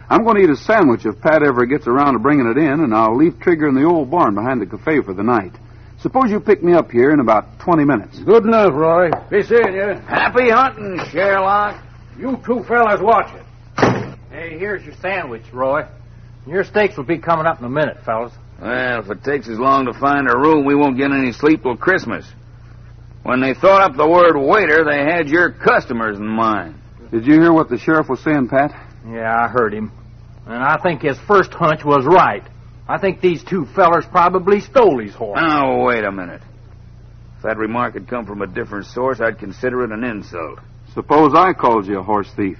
I'm 0.08 0.25
going 0.25 0.37
to 0.37 0.42
eat 0.42 0.50
a 0.50 0.56
sandwich 0.56 1.06
if 1.06 1.20
Pat 1.20 1.42
ever 1.42 1.66
gets 1.66 1.87
around 1.87 2.14
to 2.14 2.18
bringing 2.18 2.46
it 2.46 2.58
in, 2.58 2.80
and 2.80 2.94
I'll 2.94 3.16
leave 3.16 3.40
Trigger 3.40 3.68
in 3.68 3.75
the 3.75 3.84
old 3.84 4.11
barn 4.11 4.34
behind 4.34 4.61
the 4.61 4.66
cafe 4.66 5.00
for 5.00 5.14
the 5.14 5.23
night. 5.23 5.52
Suppose 6.00 6.30
you 6.30 6.40
pick 6.40 6.62
me 6.62 6.75
up 6.75 6.90
here 6.90 7.12
in 7.12 7.20
about 7.20 7.58
20 7.61 7.84
minutes. 7.84 8.18
Good 8.18 8.44
enough, 8.44 8.75
Roy. 8.75 9.11
Be 9.30 9.42
seeing 9.42 9.73
you. 9.73 9.94
Happy 10.06 10.50
hunting, 10.50 11.00
Sherlock. 11.11 11.82
You 12.18 12.38
two 12.44 12.62
fellas 12.64 13.00
watch 13.00 13.34
it. 13.34 14.18
Hey, 14.30 14.58
here's 14.58 14.84
your 14.84 14.94
sandwich, 14.96 15.44
Roy. 15.52 15.87
Your 16.46 16.64
steaks 16.64 16.96
will 16.96 17.04
be 17.04 17.18
coming 17.18 17.46
up 17.46 17.58
in 17.58 17.64
a 17.64 17.70
minute, 17.70 18.04
fellas. 18.04 18.32
Well, 18.61 19.00
if 19.00 19.11
it 19.11 19.25
takes 19.25 19.49
as 19.49 19.58
long 19.58 19.87
to 19.87 19.94
find 19.94 20.28
a 20.28 20.37
room, 20.37 20.64
we 20.64 20.75
won't 20.75 20.99
get 20.99 21.11
any 21.11 21.32
sleep 21.32 21.62
till 21.62 21.76
Christmas. 21.76 22.26
When 23.23 23.40
they 23.40 23.54
thought 23.54 23.80
up 23.80 23.96
the 23.96 24.06
word 24.06 24.37
waiter, 24.38 24.84
they 24.84 24.99
had 25.11 25.28
your 25.28 25.50
customers 25.50 26.18
in 26.18 26.26
mind. 26.26 26.75
Did 27.11 27.26
you 27.26 27.40
hear 27.40 27.52
what 27.52 27.70
the 27.70 27.78
sheriff 27.78 28.08
was 28.08 28.20
saying, 28.20 28.49
Pat? 28.49 28.73
Yeah, 29.06 29.44
I 29.44 29.49
heard 29.49 29.75
him. 29.75 29.92
And 30.46 30.62
I 30.62 30.78
think 30.82 31.02
his 31.02 31.18
first 31.26 31.52
hunch 31.52 31.84
was 31.84 32.04
right. 32.04 32.42
I 32.88 32.99
think 32.99 33.20
these 33.20 33.42
two 33.42 33.64
fellers 33.75 34.04
probably 34.11 34.61
stole 34.61 34.99
his 35.02 35.14
horse. 35.14 35.40
Now, 35.40 35.84
wait 35.84 36.04
a 36.04 36.12
minute. 36.12 36.42
If 37.38 37.42
that 37.42 37.56
remark 37.56 37.94
had 37.94 38.08
come 38.08 38.26
from 38.26 38.42
a 38.42 38.46
different 38.46 38.87
source, 38.87 39.20
I'd 39.20 39.38
consider 39.38 39.84
it 39.84 39.90
an 39.90 40.04
insult. 40.04 40.58
Suppose 40.92 41.32
I 41.34 41.54
called 41.54 41.87
you 41.87 41.99
a 41.99 42.02
horse 42.02 42.30
thief. 42.37 42.58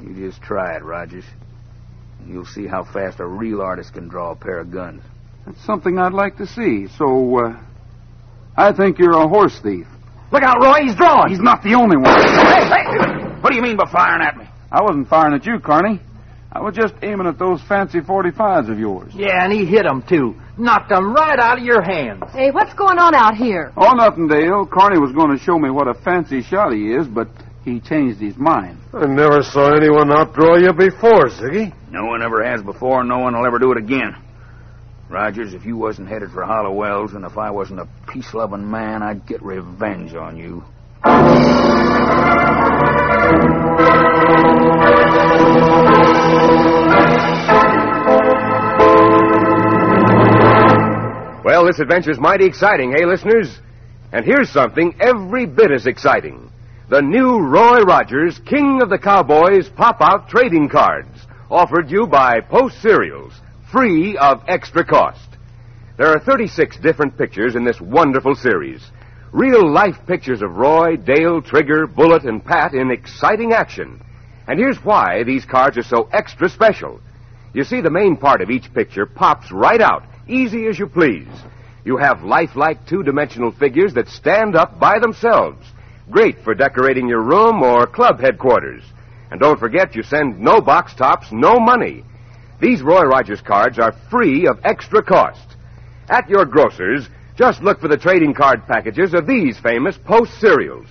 You 0.00 0.14
just 0.14 0.42
try 0.42 0.76
it, 0.76 0.82
Rogers. 0.82 1.24
And 2.20 2.32
you'll 2.32 2.46
see 2.46 2.66
how 2.66 2.84
fast 2.84 3.20
a 3.20 3.26
real 3.26 3.60
artist 3.60 3.92
can 3.92 4.08
draw 4.08 4.32
a 4.32 4.36
pair 4.36 4.58
of 4.58 4.70
guns. 4.72 5.02
That's 5.44 5.62
something 5.64 5.98
I'd 5.98 6.12
like 6.12 6.38
to 6.38 6.46
see. 6.46 6.86
So, 6.98 7.38
uh, 7.38 7.60
I 8.56 8.72
think 8.72 8.98
you're 8.98 9.16
a 9.16 9.28
horse 9.28 9.58
thief. 9.62 9.86
Look 10.32 10.42
out, 10.42 10.56
Roy, 10.60 10.80
he's 10.82 10.96
drawing. 10.96 11.28
He's 11.28 11.40
not 11.40 11.62
the 11.62 11.74
only 11.74 11.96
one. 11.96 12.18
Hey, 12.18 12.66
hey! 12.66 13.40
What 13.40 13.50
do 13.50 13.56
you 13.56 13.62
mean 13.62 13.76
by 13.76 13.88
firing 13.92 14.22
at 14.22 14.36
me? 14.36 14.45
I 14.70 14.82
wasn't 14.82 15.08
firing 15.08 15.34
at 15.34 15.46
you, 15.46 15.58
Carney. 15.60 16.00
I 16.52 16.60
was 16.60 16.74
just 16.74 16.94
aiming 17.02 17.26
at 17.26 17.38
those 17.38 17.60
fancy 17.62 18.00
45s 18.00 18.70
of 18.70 18.78
yours. 18.78 19.12
Yeah, 19.14 19.44
and 19.44 19.52
he 19.52 19.66
hit 19.66 19.84
him, 19.84 20.02
too. 20.02 20.34
Knocked 20.56 20.90
him 20.90 21.12
right 21.12 21.38
out 21.38 21.58
of 21.58 21.64
your 21.64 21.82
hands. 21.82 22.24
Hey, 22.32 22.50
what's 22.50 22.72
going 22.74 22.98
on 22.98 23.14
out 23.14 23.34
here? 23.36 23.72
Oh, 23.76 23.92
nothing, 23.92 24.26
Dale. 24.26 24.64
Carney 24.64 24.98
was 24.98 25.12
going 25.12 25.36
to 25.36 25.42
show 25.42 25.58
me 25.58 25.70
what 25.70 25.86
a 25.86 25.94
fancy 25.94 26.40
shot 26.42 26.72
he 26.72 26.92
is, 26.94 27.06
but 27.06 27.28
he 27.64 27.78
changed 27.80 28.20
his 28.20 28.36
mind. 28.38 28.78
I 28.94 29.06
never 29.06 29.42
saw 29.42 29.74
anyone 29.76 30.08
outdraw 30.08 30.56
you 30.62 30.72
before, 30.72 31.26
Ziggy. 31.26 31.74
No 31.90 32.06
one 32.06 32.22
ever 32.22 32.42
has 32.42 32.62
before, 32.62 33.00
and 33.00 33.08
no 33.08 33.18
one 33.18 33.36
will 33.36 33.46
ever 33.46 33.58
do 33.58 33.72
it 33.72 33.78
again. 33.78 34.16
Rogers, 35.10 35.52
if 35.52 35.66
you 35.66 35.76
wasn't 35.76 36.08
headed 36.08 36.30
for 36.30 36.44
Hollow 36.44 36.72
Wells, 36.72 37.12
and 37.12 37.24
if 37.24 37.36
I 37.36 37.50
wasn't 37.50 37.80
a 37.80 37.88
peace-loving 38.08 38.68
man, 38.68 39.02
I'd 39.02 39.26
get 39.26 39.42
revenge 39.42 40.14
on 40.14 40.36
you. 40.36 40.64
This 51.66 51.80
adventure's 51.80 52.20
mighty 52.20 52.46
exciting, 52.46 52.94
hey, 52.96 53.04
listeners? 53.04 53.58
And 54.12 54.24
here's 54.24 54.50
something 54.50 54.94
every 55.00 55.46
bit 55.46 55.72
as 55.72 55.88
exciting. 55.88 56.48
The 56.88 57.02
new 57.02 57.40
Roy 57.40 57.80
Rogers 57.80 58.38
King 58.46 58.82
of 58.82 58.88
the 58.88 58.98
Cowboys 58.98 59.68
pop-out 59.68 60.28
trading 60.28 60.68
cards, 60.68 61.08
offered 61.50 61.90
you 61.90 62.06
by 62.06 62.38
Post 62.40 62.80
Cereals, 62.80 63.32
free 63.72 64.16
of 64.16 64.44
extra 64.46 64.84
cost. 64.84 65.28
There 65.98 66.06
are 66.06 66.20
36 66.20 66.76
different 66.78 67.18
pictures 67.18 67.56
in 67.56 67.64
this 67.64 67.80
wonderful 67.80 68.36
series. 68.36 68.88
Real 69.32 69.68
life 69.68 69.96
pictures 70.06 70.42
of 70.42 70.54
Roy, 70.54 70.96
Dale, 70.96 71.42
Trigger, 71.42 71.88
Bullet, 71.88 72.22
and 72.22 72.44
Pat 72.44 72.74
in 72.74 72.92
exciting 72.92 73.52
action. 73.52 74.00
And 74.46 74.60
here's 74.60 74.84
why 74.84 75.24
these 75.24 75.44
cards 75.44 75.76
are 75.76 75.82
so 75.82 76.08
extra 76.12 76.48
special. 76.48 77.00
You 77.54 77.64
see, 77.64 77.80
the 77.80 77.90
main 77.90 78.16
part 78.16 78.40
of 78.40 78.50
each 78.50 78.72
picture 78.72 79.04
pops 79.04 79.50
right 79.50 79.80
out, 79.80 80.04
easy 80.28 80.68
as 80.68 80.78
you 80.78 80.86
please. 80.86 81.26
You 81.86 81.98
have 81.98 82.24
lifelike 82.24 82.84
two 82.84 83.04
dimensional 83.04 83.52
figures 83.52 83.94
that 83.94 84.08
stand 84.08 84.56
up 84.56 84.80
by 84.80 84.98
themselves. 84.98 85.64
Great 86.10 86.40
for 86.40 86.52
decorating 86.52 87.06
your 87.08 87.22
room 87.22 87.62
or 87.62 87.86
club 87.86 88.18
headquarters. 88.18 88.82
And 89.30 89.38
don't 89.38 89.60
forget, 89.60 89.94
you 89.94 90.02
send 90.02 90.40
no 90.40 90.60
box 90.60 90.96
tops, 90.96 91.28
no 91.30 91.60
money. 91.60 92.02
These 92.60 92.82
Roy 92.82 93.02
Rogers 93.02 93.40
cards 93.40 93.78
are 93.78 93.94
free 94.10 94.48
of 94.48 94.58
extra 94.64 95.00
cost. 95.00 95.46
At 96.08 96.28
your 96.28 96.44
grocer's, 96.44 97.08
just 97.36 97.62
look 97.62 97.78
for 97.78 97.86
the 97.86 97.96
trading 97.96 98.34
card 98.34 98.66
packages 98.66 99.14
of 99.14 99.28
these 99.28 99.56
famous 99.60 99.96
Post 99.96 100.40
cereals. 100.40 100.88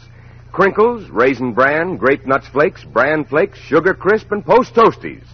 Krinkles, 0.54 1.10
Raisin 1.12 1.52
Bran, 1.54 1.98
Grape 1.98 2.26
Nuts 2.26 2.48
Flakes, 2.48 2.86
Bran 2.86 3.26
Flakes, 3.26 3.60
Sugar 3.60 3.96
Crisp, 3.96 4.32
and 4.32 4.46
Post 4.46 4.74
Toasties. 4.74 5.26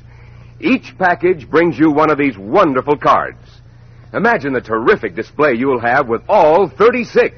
Each 0.60 0.98
package 0.98 1.48
brings 1.48 1.78
you 1.78 1.92
one 1.92 2.10
of 2.10 2.18
these 2.18 2.36
wonderful 2.36 2.98
cards. 2.98 3.61
Imagine 4.14 4.54
the 4.54 4.62
terrific 4.62 5.16
display 5.16 5.54
you'll 5.54 5.80
have 5.80 6.08
with 6.08 6.22
all 6.28 6.68
36. 6.68 7.36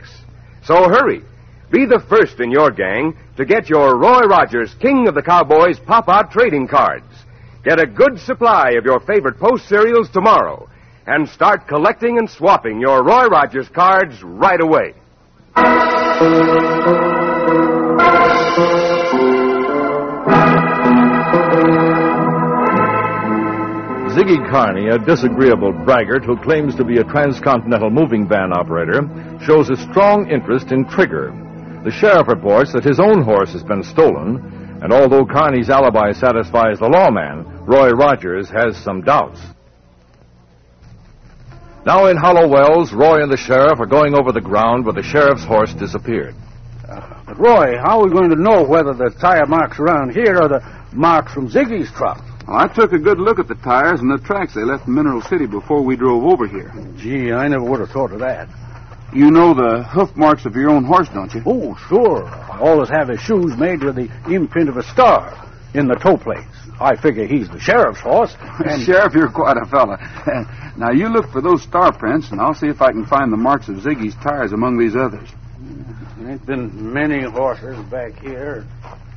So 0.63 0.75
hurry. 0.89 1.21
Be 1.71 1.85
the 1.85 2.03
first 2.09 2.39
in 2.39 2.51
your 2.51 2.71
gang 2.71 3.17
to 3.37 3.45
get 3.45 3.69
your 3.69 3.97
Roy 3.97 4.21
Rogers 4.21 4.73
King 4.79 5.07
of 5.07 5.15
the 5.15 5.21
Cowboys 5.21 5.79
pop-out 5.79 6.31
trading 6.31 6.67
cards. 6.67 7.05
Get 7.63 7.79
a 7.79 7.85
good 7.85 8.19
supply 8.19 8.71
of 8.71 8.85
your 8.85 8.99
favorite 9.01 9.39
Post 9.39 9.67
cereals 9.67 10.09
tomorrow 10.09 10.69
and 11.05 11.27
start 11.29 11.67
collecting 11.67 12.17
and 12.17 12.29
swapping 12.29 12.79
your 12.79 13.03
Roy 13.03 13.25
Rogers 13.25 13.69
cards 13.69 14.21
right 14.23 14.61
away. 14.61 14.93
Ziggy 24.13 24.47
Carney, 24.51 24.89
a 24.89 24.99
disagreeable 24.99 25.71
braggart 25.71 26.23
who 26.23 26.37
claims 26.37 26.75
to 26.75 26.85
be 26.85 26.99
a 26.99 27.03
transcontinental 27.03 27.89
moving 27.89 28.27
van 28.27 28.53
operator, 28.53 29.01
shows 29.43 29.71
a 29.71 29.75
strong 29.75 30.29
interest 30.29 30.71
in 30.71 30.85
Trigger. 30.85 31.33
The 31.83 31.89
sheriff 31.89 32.27
reports 32.27 32.71
that 32.73 32.83
his 32.83 32.99
own 32.99 33.23
horse 33.23 33.51
has 33.53 33.63
been 33.63 33.81
stolen, 33.81 34.79
and 34.83 34.93
although 34.93 35.25
Carney's 35.25 35.71
alibi 35.71 36.11
satisfies 36.11 36.77
the 36.77 36.89
lawman, 36.89 37.65
Roy 37.65 37.89
Rogers 37.89 38.51
has 38.51 38.77
some 38.77 39.01
doubts. 39.01 39.41
Now 41.83 42.05
in 42.05 42.15
Hollow 42.15 42.47
Wells, 42.47 42.93
Roy 42.93 43.23
and 43.23 43.31
the 43.31 43.37
sheriff 43.37 43.79
are 43.79 43.87
going 43.87 44.13
over 44.13 44.31
the 44.31 44.41
ground 44.41 44.85
where 44.85 44.93
the 44.93 45.01
sheriff's 45.01 45.43
horse 45.43 45.73
disappeared. 45.73 46.35
But, 46.87 47.39
Roy, 47.39 47.77
how 47.81 47.99
are 47.99 48.05
we 48.05 48.11
going 48.11 48.29
to 48.29 48.39
know 48.39 48.63
whether 48.63 48.93
the 48.93 49.09
tire 49.19 49.47
marks 49.47 49.79
around 49.79 50.13
here 50.13 50.35
are 50.35 50.49
the 50.49 50.61
marks 50.93 51.33
from 51.33 51.49
Ziggy's 51.49 51.91
truck? 51.91 52.23
Well, 52.47 52.57
I 52.57 52.67
took 52.67 52.91
a 52.91 52.99
good 52.99 53.19
look 53.19 53.39
at 53.39 53.47
the 53.47 53.55
tires 53.55 54.01
and 54.01 54.11
the 54.11 54.23
tracks 54.23 54.53
they 54.53 54.63
left 54.63 54.87
in 54.87 54.93
Mineral 54.93 55.21
City 55.21 55.45
before 55.45 55.81
we 55.81 55.95
drove 55.95 56.23
over 56.23 56.47
here. 56.47 56.71
Gee, 56.97 57.31
I 57.31 57.47
never 57.47 57.63
would 57.63 57.79
have 57.79 57.89
thought 57.89 58.11
of 58.11 58.19
that. 58.19 58.49
You 59.13 59.29
know 59.29 59.53
the 59.53 59.83
hoof 59.83 60.15
marks 60.15 60.45
of 60.45 60.55
your 60.55 60.71
own 60.71 60.83
horse, 60.83 61.07
don't 61.09 61.31
you? 61.33 61.43
Oh, 61.45 61.75
sure. 61.87 62.25
I 62.25 62.59
always 62.59 62.89
have 62.89 63.09
his 63.09 63.19
shoes 63.21 63.55
made 63.57 63.83
with 63.83 63.95
the 63.95 64.09
imprint 64.27 64.69
of 64.69 64.77
a 64.77 64.83
star 64.83 65.39
in 65.73 65.87
the 65.87 65.95
toe 65.95 66.17
plates. 66.17 66.47
I 66.79 66.95
figure 66.95 67.25
he's 67.25 67.47
the 67.47 67.59
sheriff's 67.59 68.01
horse. 68.01 68.35
And 68.41 68.81
Sheriff, 68.85 69.13
you're 69.13 69.31
quite 69.31 69.57
a 69.57 69.65
fella. 69.65 69.97
now, 70.77 70.91
you 70.91 71.07
look 71.09 71.29
for 71.31 71.41
those 71.41 71.61
star 71.61 71.95
prints, 71.97 72.31
and 72.31 72.41
I'll 72.41 72.55
see 72.55 72.67
if 72.67 72.81
I 72.81 72.91
can 72.91 73.05
find 73.05 73.31
the 73.31 73.37
marks 73.37 73.69
of 73.69 73.75
Ziggy's 73.75 74.15
tires 74.15 74.51
among 74.51 74.77
these 74.77 74.95
others. 74.95 75.29
there 76.17 76.31
ain't 76.31 76.45
been 76.45 76.91
many 76.91 77.21
horses 77.21 77.77
back 77.85 78.19
here. 78.19 78.65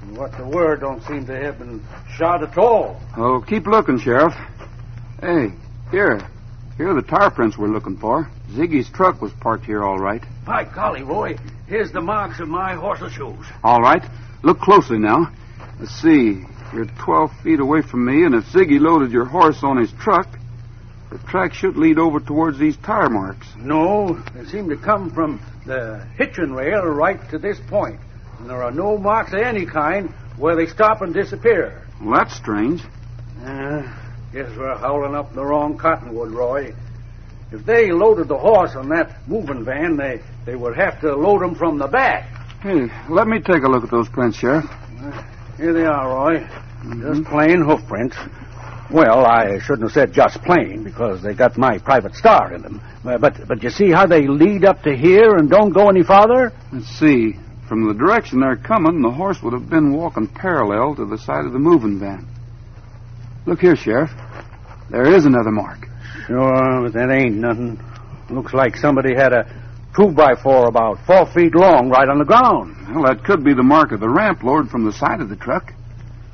And 0.07 0.17
what 0.17 0.37
the 0.37 0.47
word 0.47 0.81
don't 0.81 1.03
seem 1.05 1.27
to 1.27 1.37
have 1.37 1.59
been 1.59 1.83
shot 2.17 2.43
at 2.43 2.57
all. 2.57 3.01
Oh, 3.17 3.41
keep 3.47 3.67
looking, 3.67 3.99
Sheriff. 3.99 4.35
Hey, 5.21 5.53
here. 5.91 6.21
Here 6.77 6.91
are 6.91 6.95
the 6.95 7.07
tire 7.07 7.31
prints 7.31 7.59
we're 7.59 7.69
looking 7.69 7.97
for. 7.97 8.29
Ziggy's 8.51 8.89
truck 8.91 9.21
was 9.21 9.33
parked 9.41 9.65
here 9.65 9.83
all 9.83 9.99
right. 9.99 10.23
By 10.45 10.65
golly, 10.65 11.03
Roy, 11.03 11.37
here's 11.67 11.91
the 11.91 12.01
marks 12.01 12.39
of 12.39 12.49
my 12.49 12.75
horse's 12.75 13.13
shoes. 13.13 13.45
All 13.65 13.81
right. 13.81 14.05
Look 14.43 14.61
closely 14.61 14.99
now. 14.99 15.33
Let's 15.81 15.93
see. 15.93 16.45
You're 16.73 16.87
12 17.05 17.33
feet 17.43 17.61
away 17.61 17.83
from 17.83 18.05
me, 18.05 18.25
and 18.25 18.35
if 18.35 18.45
Ziggy 18.47 18.79
loaded 18.81 19.11
your 19.11 19.25
horse 19.25 19.65
on 19.65 19.77
his 19.77 19.93
truck, 19.93 20.29
the 21.11 21.19
track 21.19 21.55
should 21.55 21.77
lead 21.77 21.99
over 21.99 22.21
towards 22.21 22.59
these 22.59 22.77
tire 22.77 23.09
marks. 23.09 23.47
No, 23.57 24.23
they 24.35 24.45
seem 24.45 24.69
to 24.69 24.77
come 24.77 25.11
from 25.11 25.41
the 25.65 26.07
hitching 26.17 26.53
rail 26.53 26.83
right 26.85 27.29
to 27.31 27.39
this 27.39 27.59
point. 27.69 27.99
And 28.39 28.51
there 28.51 28.63
are 28.63 28.71
no 28.71 28.99
marks 28.99 29.33
of 29.33 29.41
any 29.41 29.67
kind 29.67 30.11
where 30.37 30.57
they 30.57 30.67
stop 30.67 31.03
and 31.03 31.15
disappear. 31.15 31.83
Well, 32.03 32.19
that's 32.19 32.35
strange. 32.37 32.83
Uh, 33.43 33.83
guess 34.33 34.51
we're 34.57 34.77
howling 34.79 35.15
up 35.15 35.35
the 35.35 35.45
wrong 35.45 35.77
cottonwood, 35.79 36.31
Roy. 36.33 36.75
If 37.53 37.65
they 37.65 37.93
loaded 37.93 38.29
the 38.29 38.37
horse 38.37 38.75
on 38.75 38.89
that 38.91 39.27
moving 39.29 39.65
van, 39.65 39.97
they, 39.97 40.21
they 40.45 40.57
would 40.57 40.77
have 40.77 41.01
to 41.01 41.15
load 41.15 41.43
him 41.43 41.55
from 41.55 41.79
the 41.79 41.87
back. 41.87 42.25
Hey, 42.61 42.87
let 43.09 43.29
me 43.29 43.39
take 43.41 43.63
a 43.63 43.69
look 43.69 43.85
at 43.85 43.91
those 43.91 44.09
prints, 44.09 44.39
Sheriff. 44.39 44.65
Here 45.57 45.73
they 45.73 45.85
are, 45.85 46.09
Roy. 46.09 46.41
Just 47.01 47.25
plain 47.25 47.63
hoof 47.65 47.87
prints. 47.87 48.17
Well, 48.91 49.25
I 49.27 49.59
shouldn't 49.59 49.83
have 49.83 49.93
said 49.93 50.13
just 50.13 50.43
plain 50.43 50.85
because 50.85 51.23
they 51.23 51.35
got 51.35 51.57
my 51.57 51.79
private 51.79 52.15
star 52.15 52.55
in 52.55 52.63
them. 52.63 52.81
Uh, 53.05 53.19
But 53.19 53.47
but 53.49 53.63
you 53.63 53.71
see 53.71 53.91
how 53.91 54.07
they 54.07 54.27
lead 54.29 54.65
up 54.65 54.83
to 54.83 54.95
here 54.97 55.37
and 55.37 55.51
don't 55.51 55.73
go 55.73 55.89
any 55.89 56.03
farther? 56.05 56.53
Let's 56.73 56.87
see. 56.87 57.35
From 57.69 57.89
the 57.89 57.95
direction 57.95 58.41
they're 58.41 58.57
coming, 58.57 59.03
the 59.03 59.11
horse 59.11 59.43
would 59.43 59.53
have 59.53 59.69
been 59.69 59.93
walking 59.93 60.29
parallel 60.29 60.95
to 60.97 61.05
the 61.05 61.19
side 61.19 61.45
of 61.45 61.53
the 61.53 61.59
moving 61.59 61.99
van. 61.99 62.29
Look 63.45 63.61
here, 63.61 63.77
Sheriff. 63.77 64.11
There 64.91 65.15
is 65.15 65.25
another 65.25 65.51
mark. 65.51 65.89
Sure, 66.27 66.83
but 66.83 66.93
that 66.93 67.11
ain't 67.11 67.37
nothing. 67.37 67.81
Looks 68.31 68.55
like 68.55 68.77
somebody 68.77 69.15
had 69.15 69.33
a 69.33 69.45
two 69.97 70.13
by 70.13 70.35
four 70.35 70.69
about 70.69 71.05
four 71.07 71.27
feet 71.27 71.55
long 71.55 71.91
right 71.91 72.09
on 72.09 72.19
the 72.19 72.25
ground. 72.25 72.77
Well, 72.95 73.05
that 73.05 73.25
could 73.25 73.43
be 73.43 73.55
the 73.55 73.63
mark 73.63 73.93
of 73.93 74.01
the 74.01 74.09
ramp 74.09 74.43
lowered 74.43 74.69
from 74.69 74.85
the 74.85 74.93
side 74.93 75.21
of 75.21 75.29
the 75.29 75.37
truck. 75.37 75.73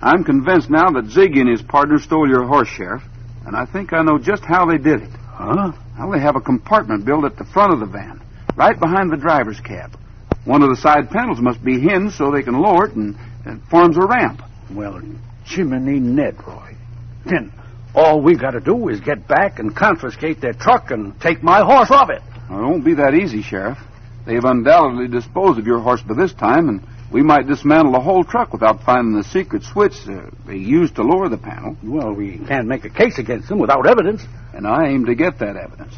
I'm 0.00 0.24
convinced 0.24 0.68
now 0.68 0.90
that 0.90 1.06
Ziggy 1.06 1.40
and 1.40 1.48
his 1.48 1.62
partner 1.62 1.98
stole 1.98 2.28
your 2.28 2.46
horse, 2.46 2.68
Sheriff. 2.68 3.02
And 3.46 3.56
I 3.56 3.64
think 3.66 3.92
I 3.92 4.02
know 4.02 4.18
just 4.18 4.44
how 4.44 4.66
they 4.66 4.78
did 4.78 5.02
it. 5.02 5.10
Huh? 5.10 5.72
Well, 5.98 6.12
they 6.12 6.20
have 6.20 6.36
a 6.36 6.40
compartment 6.40 7.04
built 7.04 7.24
at 7.24 7.36
the 7.36 7.44
front 7.44 7.72
of 7.72 7.80
the 7.80 7.86
van, 7.86 8.20
right 8.56 8.78
behind 8.78 9.10
the 9.10 9.16
driver's 9.16 9.60
cab. 9.60 9.96
One 10.44 10.62
of 10.62 10.70
the 10.70 10.76
side 10.76 11.10
panels 11.10 11.40
must 11.40 11.62
be 11.62 11.78
hinged 11.80 12.14
so 12.14 12.30
they 12.30 12.42
can 12.42 12.60
lower 12.60 12.86
it, 12.86 12.94
and 12.94 13.16
it 13.46 13.60
forms 13.70 13.96
a 13.96 14.06
ramp. 14.06 14.42
Well, 14.70 15.00
Jiminy 15.44 16.00
Ned, 16.00 16.36
Roy. 16.46 16.76
Then 17.24 17.52
all 17.94 18.20
we 18.20 18.36
got 18.36 18.52
to 18.52 18.60
do 18.60 18.88
is 18.88 19.00
get 19.00 19.28
back 19.28 19.58
and 19.58 19.76
confiscate 19.76 20.40
their 20.40 20.54
truck 20.54 20.90
and 20.90 21.20
take 21.20 21.42
my 21.42 21.60
horse 21.60 21.90
off 21.90 22.10
it. 22.10 22.22
Well, 22.50 22.58
it 22.58 22.62
won't 22.62 22.84
be 22.84 22.94
that 22.94 23.14
easy, 23.14 23.42
Sheriff. 23.42 23.78
They've 24.26 24.44
undoubtedly 24.44 25.08
disposed 25.08 25.58
of 25.58 25.66
your 25.66 25.80
horse 25.80 26.02
by 26.02 26.14
this 26.14 26.32
time, 26.32 26.68
and 26.68 26.86
we 27.12 27.22
might 27.22 27.46
dismantle 27.46 27.92
the 27.92 28.00
whole 28.00 28.24
truck 28.24 28.52
without 28.52 28.82
finding 28.84 29.16
the 29.16 29.24
secret 29.24 29.62
switch 29.64 29.94
uh, 30.08 30.30
they 30.46 30.56
used 30.56 30.96
to 30.96 31.02
lower 31.02 31.28
the 31.28 31.36
panel. 31.36 31.76
Well, 31.82 32.12
we 32.12 32.38
can't 32.38 32.66
make 32.66 32.84
a 32.84 32.90
case 32.90 33.18
against 33.18 33.48
them 33.48 33.58
without 33.58 33.86
evidence. 33.86 34.22
And 34.54 34.66
I 34.66 34.88
aim 34.88 35.06
to 35.06 35.14
get 35.14 35.38
that 35.40 35.56
evidence. 35.56 35.94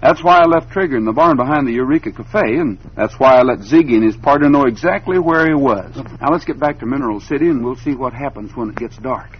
That's 0.00 0.22
why 0.22 0.38
I 0.38 0.44
left 0.44 0.70
Trigger 0.70 0.96
in 0.96 1.04
the 1.04 1.12
barn 1.12 1.36
behind 1.36 1.66
the 1.66 1.72
Eureka 1.72 2.12
Cafe, 2.12 2.38
and 2.38 2.78
that's 2.96 3.18
why 3.18 3.36
I 3.36 3.42
let 3.42 3.58
Ziggy 3.58 3.94
and 3.94 4.04
his 4.04 4.16
partner 4.16 4.48
know 4.48 4.62
exactly 4.62 5.18
where 5.18 5.46
he 5.46 5.54
was. 5.54 5.96
Now 6.20 6.30
let's 6.30 6.44
get 6.44 6.60
back 6.60 6.78
to 6.80 6.86
Mineral 6.86 7.20
City, 7.20 7.48
and 7.48 7.64
we'll 7.64 7.76
see 7.76 7.94
what 7.94 8.12
happens 8.12 8.54
when 8.54 8.70
it 8.70 8.76
gets 8.76 8.96
dark. 8.98 9.38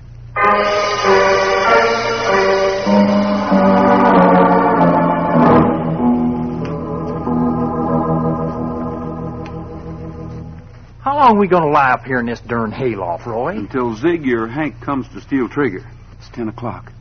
How 11.00 11.16
long 11.16 11.36
are 11.36 11.40
we 11.40 11.46
gonna 11.46 11.70
lie 11.70 11.92
up 11.92 12.04
here 12.04 12.18
in 12.18 12.26
this 12.26 12.40
darn 12.40 12.72
hayloft, 12.72 13.26
Roy? 13.26 13.56
Until 13.56 13.94
Ziggy 13.94 14.32
or 14.32 14.48
Hank 14.48 14.80
comes 14.80 15.08
to 15.10 15.20
steal 15.20 15.48
Trigger. 15.48 15.88
It's 16.18 16.28
ten 16.30 16.48
o'clock. 16.48 16.92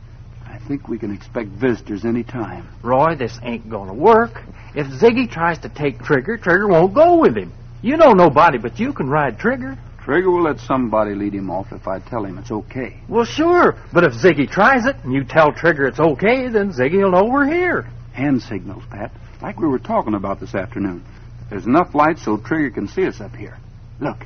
I 0.68 0.70
think 0.70 0.86
we 0.86 0.98
can 0.98 1.14
expect 1.14 1.48
visitors 1.48 2.04
any 2.04 2.22
time. 2.22 2.68
Roy, 2.82 3.14
this 3.16 3.40
ain't 3.42 3.70
gonna 3.70 3.94
work. 3.94 4.42
If 4.74 4.86
Ziggy 4.88 5.26
tries 5.30 5.58
to 5.60 5.70
take 5.70 5.98
Trigger, 6.00 6.36
Trigger 6.36 6.68
won't 6.68 6.92
go 6.92 7.16
with 7.16 7.38
him. 7.38 7.54
You 7.80 7.96
know 7.96 8.12
nobody 8.12 8.58
but 8.58 8.78
you 8.78 8.92
can 8.92 9.08
ride 9.08 9.38
Trigger. 9.38 9.78
Trigger 10.04 10.30
will 10.30 10.42
let 10.42 10.60
somebody 10.60 11.14
lead 11.14 11.32
him 11.32 11.50
off 11.50 11.72
if 11.72 11.88
I 11.88 12.00
tell 12.00 12.22
him 12.22 12.36
it's 12.36 12.50
okay. 12.50 13.00
Well, 13.08 13.24
sure. 13.24 13.78
But 13.94 14.04
if 14.04 14.12
Ziggy 14.12 14.46
tries 14.46 14.84
it 14.84 14.96
and 15.04 15.14
you 15.14 15.24
tell 15.24 15.54
Trigger 15.54 15.86
it's 15.86 16.00
okay, 16.00 16.48
then 16.48 16.74
Ziggy 16.74 17.02
will 17.02 17.12
know 17.12 17.24
we're 17.24 17.46
here. 17.46 17.88
Hand 18.12 18.42
signals, 18.42 18.82
Pat, 18.90 19.10
like 19.40 19.58
we 19.58 19.68
were 19.68 19.78
talking 19.78 20.12
about 20.12 20.38
this 20.38 20.54
afternoon. 20.54 21.02
There's 21.48 21.64
enough 21.64 21.94
light 21.94 22.18
so 22.18 22.36
Trigger 22.36 22.72
can 22.72 22.88
see 22.88 23.06
us 23.06 23.22
up 23.22 23.34
here. 23.34 23.56
Look, 24.00 24.18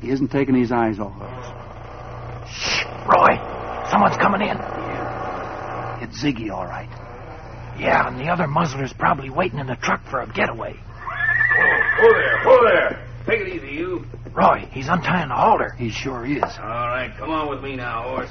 he 0.00 0.08
isn't 0.08 0.28
taking 0.28 0.54
his 0.54 0.72
eyes 0.72 0.98
off 0.98 1.14
of 1.14 1.22
us. 1.24 2.48
Shh, 2.50 2.84
Roy. 3.06 3.60
Someone's 3.90 4.16
coming 4.16 4.48
in. 4.48 4.89
It's 6.10 6.24
Ziggy, 6.24 6.50
all 6.50 6.66
right. 6.66 6.88
Yeah, 7.78 8.08
and 8.08 8.18
the 8.18 8.28
other 8.28 8.48
muzzler's 8.48 8.92
probably 8.92 9.30
waiting 9.30 9.60
in 9.60 9.68
the 9.68 9.76
truck 9.76 10.04
for 10.04 10.20
a 10.20 10.26
getaway. 10.26 10.74
Whoa 10.74 12.12
there, 12.12 12.44
whoa 12.44 12.64
there. 12.64 13.06
Take 13.26 13.40
it 13.42 13.48
easy, 13.48 13.68
you. 13.68 14.04
Roy, 14.32 14.68
he's 14.72 14.88
untying 14.88 15.28
the 15.28 15.34
halter. 15.34 15.72
He 15.78 15.90
sure 15.90 16.26
is. 16.26 16.42
All 16.42 16.88
right, 16.88 17.12
come 17.16 17.30
on 17.30 17.48
with 17.48 17.62
me 17.62 17.76
now, 17.76 18.02
horse. 18.02 18.30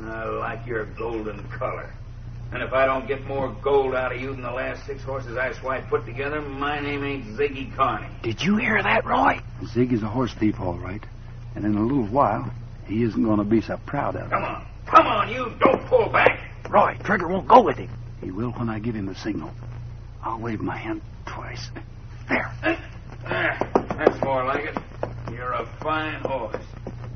I 0.00 0.26
like 0.26 0.64
your 0.66 0.86
golden 0.86 1.42
color. 1.48 1.92
And 2.52 2.62
if 2.62 2.72
I 2.72 2.86
don't 2.86 3.06
get 3.06 3.24
more 3.26 3.54
gold 3.62 3.94
out 3.94 4.14
of 4.14 4.20
you 4.20 4.30
than 4.30 4.42
the 4.42 4.50
last 4.50 4.86
six 4.86 5.02
horses 5.02 5.36
I 5.36 5.52
swiped 5.52 5.90
put 5.90 6.06
together, 6.06 6.40
my 6.40 6.80
name 6.80 7.04
ain't 7.04 7.24
Ziggy 7.36 7.74
Carney. 7.74 8.08
Did 8.22 8.40
you 8.40 8.56
hear 8.56 8.80
that, 8.82 9.04
Roy? 9.04 9.40
Ziggy's 9.64 10.02
a 10.02 10.08
horse 10.08 10.32
thief, 10.34 10.60
all 10.60 10.78
right. 10.78 11.04
And 11.56 11.64
in 11.64 11.74
a 11.76 11.82
little 11.82 12.06
while, 12.06 12.50
he 12.86 13.02
isn't 13.02 13.22
going 13.22 13.38
to 13.38 13.44
be 13.44 13.60
so 13.60 13.78
proud 13.86 14.16
of 14.16 14.26
it. 14.26 14.30
Come 14.30 14.44
on. 14.44 14.66
Come 14.86 15.06
on, 15.06 15.28
you. 15.28 15.52
Don't 15.60 15.84
pull 15.86 16.08
back. 16.08 16.47
Roy, 16.68 16.96
Trigger 17.02 17.28
won't 17.28 17.48
go 17.48 17.62
with 17.62 17.78
him. 17.78 17.90
He 18.20 18.30
will 18.30 18.50
when 18.52 18.68
I 18.68 18.78
give 18.78 18.94
him 18.94 19.06
the 19.06 19.14
signal. 19.14 19.50
I'll 20.22 20.38
wave 20.38 20.60
my 20.60 20.76
hand 20.76 21.00
twice. 21.26 21.70
There. 22.28 22.52
There. 22.62 23.58
That's 23.96 24.22
more 24.22 24.44
like 24.44 24.64
it. 24.64 24.78
You're 25.32 25.52
a 25.52 25.66
fine 25.80 26.20
horse. 26.20 26.62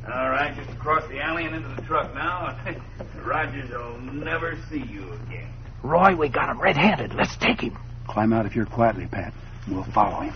All 0.06 0.30
right, 0.30 0.54
just 0.56 0.70
across 0.70 1.06
the 1.08 1.20
alley 1.20 1.44
and 1.44 1.54
into 1.54 1.68
the 1.68 1.82
truck 1.82 2.14
now. 2.14 2.58
Rogers 3.24 3.70
will 3.70 3.98
never 4.00 4.58
see 4.70 4.82
you 4.82 5.12
again. 5.12 5.52
Roy, 5.82 6.16
we 6.16 6.28
got 6.28 6.48
him 6.48 6.60
red-handed. 6.60 7.14
Let's 7.14 7.36
take 7.36 7.60
him. 7.60 7.76
Climb 8.08 8.32
out 8.32 8.46
of 8.46 8.52
here 8.52 8.66
quietly, 8.66 9.06
Pat. 9.06 9.32
We'll 9.68 9.84
follow 9.84 10.20
him. 10.22 10.34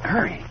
Hurry. 0.00 0.44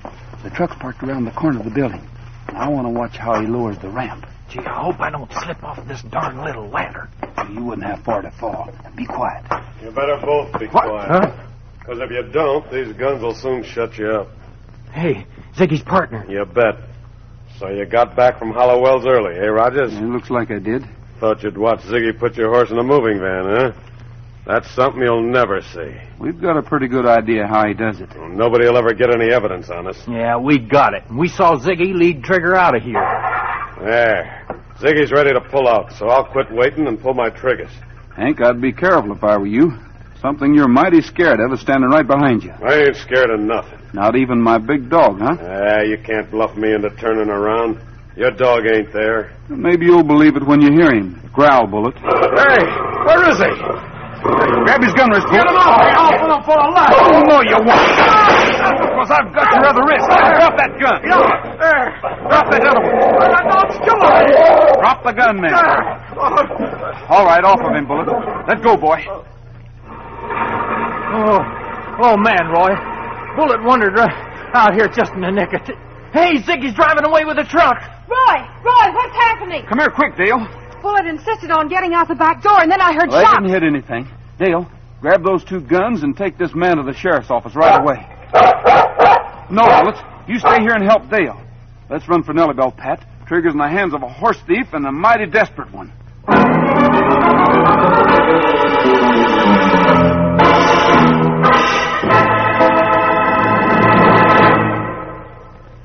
The 0.44 0.50
truck's 0.50 0.76
parked 0.80 1.04
around 1.04 1.26
the 1.26 1.32
corner 1.32 1.60
of 1.60 1.66
the 1.66 1.72
building. 1.72 2.08
I 2.48 2.70
want 2.70 2.86
to 2.86 2.92
watch 2.92 3.18
how 3.18 3.40
he 3.42 3.48
lowers 3.48 3.78
the 3.80 3.90
ramp. 3.90 4.26
Gee, 4.50 4.60
I 4.60 4.84
hope 4.84 5.00
I 5.00 5.10
don't 5.10 5.32
slip 5.32 5.64
off 5.64 5.88
this 5.88 6.02
darn 6.04 6.44
little 6.44 6.70
ladder. 6.70 7.10
You 7.54 7.64
wouldn't 7.64 7.88
have 7.88 8.04
far 8.04 8.22
to 8.22 8.32
fall. 8.32 8.70
Be 8.96 9.06
quiet. 9.06 9.44
You 9.84 9.92
better 9.92 10.18
both 10.24 10.58
be 10.60 10.68
What? 10.68 10.84
quiet. 10.84 11.08
Huh? 11.10 11.48
Because 11.80 12.00
if 12.02 12.10
you 12.12 12.24
don't, 12.32 12.70
these 12.72 12.94
guns 12.94 13.22
will 13.22 13.36
soon 13.36 13.64
shut 13.64 13.98
you 13.98 14.10
up. 14.10 14.28
Hey, 14.92 15.26
Ziggy's 15.56 15.84
partner. 15.84 16.26
You 16.28 16.46
bet. 16.46 16.76
So 17.60 17.70
you 17.70 17.86
got 17.86 18.16
back 18.16 18.40
from 18.40 18.52
Hollow 18.52 18.82
Wells 18.82 19.06
early, 19.06 19.36
eh, 19.38 19.46
Rogers? 19.48 19.94
It 19.94 20.02
looks 20.02 20.30
like 20.30 20.52
I 20.52 20.60
did. 20.60 20.84
Thought 21.20 21.44
you'd 21.44 21.58
watch 21.58 21.80
Ziggy 21.82 22.18
put 22.18 22.36
your 22.36 22.50
horse 22.50 22.72
in 22.72 22.78
a 22.78 22.84
moving 22.84 23.20
van, 23.20 23.46
huh? 23.46 23.72
That's 24.46 24.70
something 24.72 25.02
you'll 25.02 25.24
never 25.32 25.62
see. 25.62 25.96
We've 26.20 26.40
got 26.40 26.58
a 26.58 26.62
pretty 26.62 26.88
good 26.88 27.06
idea 27.06 27.48
how 27.48 27.66
he 27.68 27.74
does 27.74 28.00
it. 28.02 28.10
Nobody 28.16 28.68
will 28.68 28.78
ever 28.78 28.94
get 28.94 29.10
any 29.14 29.32
evidence 29.34 29.70
on 29.70 29.88
us. 29.88 29.98
Yeah, 30.08 30.38
we 30.38 30.60
got 30.60 30.94
it. 30.94 31.04
We 31.12 31.28
saw 31.28 31.56
Ziggy 31.56 31.94
lead 31.96 32.24
Trigger 32.24 32.56
out 32.56 32.76
of 32.76 32.84
here. 32.84 33.02
There. 33.82 34.46
Ziggy's 34.80 35.12
ready 35.12 35.32
to 35.34 35.40
pull 35.42 35.68
out, 35.68 35.94
so 35.94 36.08
I'll 36.10 36.26
quit 36.26 36.52
waiting 36.52 36.88
and 36.88 37.00
pull 37.00 37.14
my 37.14 37.30
triggers. 37.30 37.72
Hank, 38.16 38.42
I'd 38.42 38.62
be 38.62 38.74
careful 38.74 39.14
if 39.14 39.24
I 39.24 39.38
were 39.38 39.48
you. 39.48 39.72
Something 40.22 40.54
you're 40.54 40.68
mighty 40.68 41.02
scared 41.02 41.40
of 41.40 41.54
is 41.54 41.62
standing 41.62 41.90
right 41.90 42.06
behind 42.08 42.44
you. 42.44 42.52
I 42.52 42.88
ain't 42.88 42.96
scared 42.96 43.30
of 43.30 43.40
nothing. 43.40 43.80
Not 43.94 44.16
even 44.16 44.42
my 44.42 44.58
big 44.58 44.90
dog, 44.90 45.20
huh? 45.20 45.38
Ah, 45.40 45.82
you 45.82 45.98
can't 46.04 46.30
bluff 46.32 46.56
me 46.58 46.74
into 46.74 46.90
turning 46.98 47.30
around. 47.30 47.80
Your 48.18 48.32
dog 48.32 48.64
ain't 48.66 48.92
there. 48.92 49.36
Maybe 49.50 49.86
you'll 49.86 50.04
believe 50.04 50.36
it 50.36 50.46
when 50.46 50.62
you 50.62 50.72
hear 50.72 50.92
him. 50.94 51.22
Growl, 51.34 51.68
Bullet. 51.68 51.96
Hey, 51.96 52.64
where 53.06 53.30
is 53.30 53.38
he? 53.38 53.52
Grab 54.64 54.82
his 54.82 54.94
gun 54.94 55.12
wrist, 55.12 55.28
Bullet. 55.28 55.46
I'll 55.48 56.18
pull 56.20 56.36
him 56.36 56.44
for 56.44 56.58
a 56.58 56.70
laugh. 56.72 56.94
Oh, 56.96 57.20
no, 57.28 57.42
you 57.44 57.58
won't. 57.64 58.35
Because 58.56 59.12
I've 59.12 59.30
got 59.34 59.48
your 59.54 59.66
other 59.68 59.84
wrist. 59.86 60.08
Drop 60.08 60.56
that 60.58 60.72
gun. 60.80 61.00
Drop 61.06 62.46
that 62.52 62.64
other 62.66 62.82
one. 62.82 62.96
Drop 64.80 65.04
the 65.04 65.14
gun, 65.14 65.42
man. 65.42 65.54
All 67.10 67.26
right, 67.26 67.44
off 67.44 67.60
of 67.62 67.76
him, 67.76 67.86
Bullet. 67.88 68.08
Let 68.48 68.64
go, 68.64 68.78
boy. 68.78 69.00
Oh, 71.16 71.40
oh 72.02 72.18
man, 72.18 72.48
Roy. 72.52 72.74
Bullet 73.36 73.64
wandered 73.64 73.96
right 73.96 74.36
out 74.56 74.74
here 74.74 74.88
just 74.88 75.12
in 75.14 75.22
the 75.22 75.32
nick 75.32 75.54
of 75.54 75.64
t- 75.66 75.74
Hey, 76.14 76.40
Ziggy's 76.40 76.74
driving 76.74 77.04
away 77.06 77.26
with 77.26 77.36
the 77.36 77.44
truck. 77.44 77.76
Roy, 78.08 78.38
Roy, 78.64 78.88
what's 78.96 79.16
happening? 79.16 79.66
Come 79.68 79.80
here 79.80 79.92
quick, 79.92 80.16
Dale. 80.16 80.48
Bullet 80.82 81.06
insisted 81.08 81.52
on 81.52 81.68
getting 81.68 81.94
out 81.94 82.08
the 82.08 82.16
back 82.16 82.42
door, 82.42 82.62
and 82.62 82.72
then 82.72 82.80
I 82.80 82.94
heard 82.94 83.10
Well, 83.10 83.26
I 83.26 83.34
didn't 83.36 83.50
hit 83.50 83.64
anything. 83.64 84.08
Dale, 84.40 84.70
grab 85.02 85.24
those 85.24 85.44
two 85.44 85.60
guns 85.60 86.04
and 86.04 86.16
take 86.16 86.38
this 86.38 86.56
man 86.56 86.78
to 86.78 86.84
the 86.84 86.94
sheriff's 86.94 87.30
office 87.30 87.56
right 87.56 87.82
away. 87.82 88.15
No, 89.50 89.64
Bullets. 89.64 90.00
You 90.28 90.40
stay 90.40 90.62
here 90.62 90.74
and 90.74 90.84
help 90.84 91.10
Dale. 91.10 91.40
Let's 91.90 92.08
run 92.08 92.24
for 92.24 92.34
Nellybell, 92.34 92.76
Pat. 92.76 93.06
Trigger's 93.28 93.54
in 93.54 93.60
the 93.60 93.68
hands 93.68 93.94
of 93.94 94.02
a 94.02 94.10
horse 94.10 94.40
thief 94.48 94.68
and 94.74 94.86
a 94.86 94.92
mighty 94.92 95.28
desperate 95.28 95.72
one. 95.72 95.94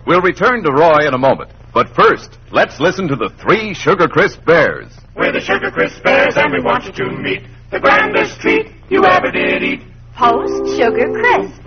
We'll 0.06 0.22
return 0.22 0.62
to 0.64 0.72
Roy 0.72 1.06
in 1.06 1.14
a 1.14 1.18
moment. 1.18 1.52
But 1.72 1.94
first, 1.94 2.38
let's 2.50 2.80
listen 2.80 3.08
to 3.08 3.16
the 3.16 3.30
three 3.40 3.74
Sugar 3.74 4.08
Crisp 4.08 4.44
Bears. 4.44 4.90
We're 5.14 5.32
the 5.32 5.40
Sugar 5.40 5.70
Crisp 5.70 6.02
Bears, 6.02 6.36
and 6.36 6.52
we 6.52 6.60
want 6.62 6.84
you 6.84 6.92
to 6.92 7.10
meet 7.10 7.42
the 7.70 7.78
grandest 7.78 8.40
treat 8.40 8.66
you 8.88 9.04
ever 9.04 9.30
did 9.30 9.62
eat. 9.62 9.89
Post 10.16 10.76
Sugar 10.76 11.12
Crisp. 11.12 11.66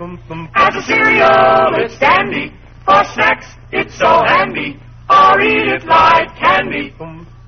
As 0.54 0.76
a 0.76 0.82
cereal, 0.82 1.74
it's 1.76 1.98
dandy. 1.98 2.52
For 2.84 3.04
snacks, 3.14 3.46
it's 3.72 3.96
so 3.98 4.22
handy. 4.26 4.78
Or 5.10 5.40
eat 5.40 5.68
it 5.68 5.84
like 5.84 6.36
candy. 6.36 6.94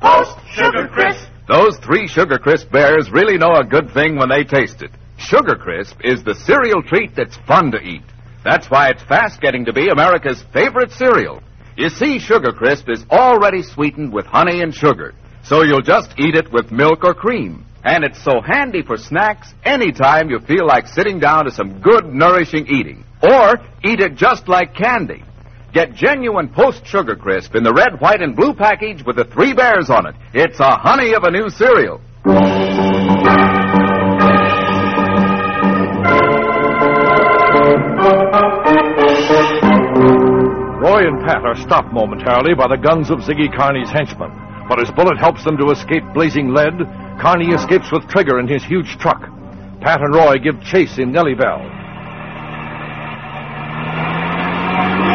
Post 0.01 0.37
Sugar 0.53 0.89
Crisp. 0.89 1.29
Those 1.49 1.79
three 1.79 2.09
Sugar 2.09 2.39
Crisp 2.39 2.71
Bears 2.73 3.11
really 3.11 3.39
know 3.39 3.55
a 3.55 3.65
good 3.65 3.93
thing 3.93 4.17
when 4.17 4.29
they 4.29 4.45
taste 4.45 4.83
it. 4.83 4.91
Sugar 5.17 5.55
Crisp 5.55 6.01
is 6.03 6.25
the 6.25 6.35
cereal 6.35 6.83
treat 6.83 7.15
that's 7.15 7.37
fun 7.47 7.71
to 7.71 7.79
eat. 7.79 8.03
That's 8.45 8.69
why 8.71 8.89
it's 8.91 9.03
fast 9.05 9.41
getting 9.41 9.65
to 9.67 9.73
be 9.73 9.89
America's 9.89 10.43
favorite 10.53 10.93
cereal. 10.93 11.43
You 11.77 11.89
see, 11.89 12.19
Sugar 12.19 12.53
Crisp 12.53 12.89
is 12.89 13.05
already 13.11 13.63
sweetened 13.63 14.13
with 14.13 14.27
honey 14.27 14.63
and 14.63 14.75
sugar, 14.75 15.15
so 15.45 15.63
you'll 15.63 15.83
just 15.83 16.15
eat 16.19 16.35
it 16.35 16.53
with 16.53 16.73
milk 16.73 17.05
or 17.05 17.15
cream. 17.15 17.65
And 17.87 18.03
it's 18.03 18.21
so 18.25 18.41
handy 18.41 18.83
for 18.83 18.97
snacks 18.97 19.55
anytime 19.65 20.29
you 20.29 20.41
feel 20.41 20.67
like 20.67 20.89
sitting 20.89 21.21
down 21.21 21.45
to 21.45 21.53
some 21.53 21.81
good, 21.81 22.05
nourishing 22.05 22.67
eating. 22.67 23.05
Or 23.23 23.59
eat 23.85 24.01
it 24.01 24.17
just 24.17 24.49
like 24.49 24.75
candy. 24.75 25.23
Get 25.73 25.95
genuine 25.95 26.49
Post 26.49 26.85
Sugar 26.85 27.15
Crisp 27.15 27.55
in 27.55 27.63
the 27.63 27.73
red, 27.73 28.01
white, 28.01 28.23
and 28.23 28.35
blue 28.35 28.55
package 28.55 29.05
with 29.07 29.15
the 29.15 29.25
three 29.25 29.55
bears 29.55 29.89
on 29.89 30.07
it. 30.07 30.17
It's 30.35 30.59
a 30.59 30.77
honey 30.77 31.15
of 31.15 31.23
a 31.23 31.31
new 31.31 31.49
cereal. 31.49 32.01
Roy 40.83 41.07
and 41.07 41.25
Pat 41.25 41.45
are 41.45 41.57
stopped 41.57 41.93
momentarily 41.93 42.55
by 42.55 42.67
the 42.67 42.79
guns 42.83 43.11
of 43.11 43.21
Ziggy 43.21 43.55
Carney's 43.55 43.91
henchmen. 43.91 44.46
But 44.69 44.83
as 44.83 44.91
Bullet 44.91 45.19
helps 45.19 45.45
them 45.45 45.57
to 45.59 45.71
escape 45.71 46.03
blazing 46.13 46.53
lead, 46.53 46.75
Carney 47.21 47.55
escapes 47.55 47.93
with 47.93 48.07
Trigger 48.09 48.41
in 48.41 48.49
his 48.49 48.65
huge 48.65 48.99
truck. 48.99 49.23
Pat 49.81 50.03
and 50.03 50.15
Roy 50.15 50.39
give 50.39 50.61
chase 50.63 50.99
in 50.99 51.13
Nellie 51.13 51.39
Bell. 51.39 51.63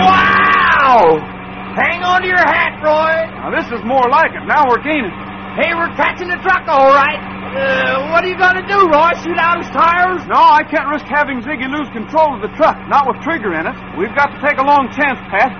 Wow! 0.07 1.19
Hang 1.75 2.03
on 2.03 2.21
to 2.23 2.27
your 2.27 2.39
hat, 2.39 2.79
Roy. 2.79 3.27
Now, 3.43 3.51
this 3.51 3.67
is 3.71 3.83
more 3.83 4.07
like 4.07 4.31
it. 4.31 4.43
Now 4.47 4.67
we're 4.67 4.83
gaining. 4.83 5.11
Hey, 5.59 5.75
we're 5.75 5.91
catching 5.99 6.31
the 6.31 6.39
truck, 6.39 6.63
all 6.71 6.91
right. 6.95 7.19
Uh, 7.51 8.07
what 8.15 8.23
are 8.23 8.31
you 8.31 8.39
going 8.39 8.55
to 8.55 8.63
do, 8.63 8.79
Roy? 8.87 9.11
Shoot 9.19 9.35
out 9.35 9.59
his 9.59 9.67
tires? 9.75 10.23
No, 10.31 10.39
I 10.39 10.63
can't 10.63 10.87
risk 10.87 11.03
having 11.11 11.43
Ziggy 11.43 11.67
lose 11.67 11.91
control 11.91 12.39
of 12.39 12.41
the 12.41 12.51
truck, 12.55 12.79
not 12.87 13.03
with 13.03 13.19
Trigger 13.19 13.51
in 13.59 13.67
it. 13.67 13.75
We've 13.99 14.15
got 14.15 14.31
to 14.31 14.39
take 14.39 14.55
a 14.55 14.63
long 14.63 14.87
chance, 14.95 15.19
Pat. 15.27 15.51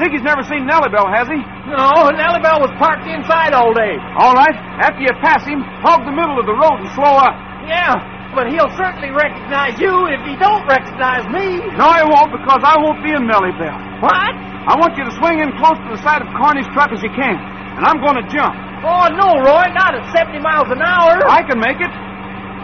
Ziggy's 0.00 0.24
never 0.24 0.40
seen 0.48 0.64
Nellie 0.64 0.88
Bell, 0.88 1.08
has 1.10 1.28
he? 1.28 1.40
No, 1.68 2.08
Nellie 2.16 2.40
Bell 2.40 2.64
was 2.64 2.72
parked 2.80 3.04
inside 3.04 3.52
all 3.52 3.72
day. 3.76 4.00
All 4.16 4.32
right. 4.32 4.56
After 4.80 5.04
you 5.04 5.12
pass 5.20 5.44
him, 5.44 5.60
hog 5.84 6.04
the 6.08 6.14
middle 6.14 6.40
of 6.40 6.46
the 6.48 6.56
road 6.56 6.80
and 6.80 6.88
slow 6.96 7.12
up. 7.20 7.36
Yeah, 7.68 7.94
but 8.34 8.48
he'll 8.50 8.72
certainly 8.74 9.12
recognize 9.12 9.76
you 9.78 9.92
if 10.10 10.20
he 10.24 10.34
don't 10.40 10.64
recognize 10.66 11.28
me. 11.28 11.60
No, 11.76 11.88
he 11.92 12.04
won't, 12.08 12.32
because 12.32 12.64
I 12.64 12.74
won't 12.80 13.04
be 13.04 13.12
in 13.12 13.28
Nellie 13.28 13.54
Bell. 13.60 13.76
What? 14.00 14.32
I 14.66 14.74
want 14.78 14.96
you 14.96 15.04
to 15.04 15.14
swing 15.18 15.42
in 15.42 15.52
close 15.60 15.76
to 15.76 15.90
the 15.92 16.00
side 16.02 16.22
of 16.22 16.28
Carney's 16.38 16.66
truck 16.72 16.90
as 16.94 17.02
you 17.02 17.12
can, 17.12 17.36
and 17.36 17.82
I'm 17.84 18.00
going 18.00 18.16
to 18.18 18.26
jump. 18.30 18.54
Oh, 18.82 19.06
no, 19.14 19.38
Roy, 19.44 19.70
not 19.76 19.94
at 19.94 20.02
70 20.10 20.42
miles 20.42 20.66
an 20.72 20.82
hour. 20.82 21.22
I 21.30 21.42
can 21.46 21.58
make 21.60 21.78
it. 21.78 21.92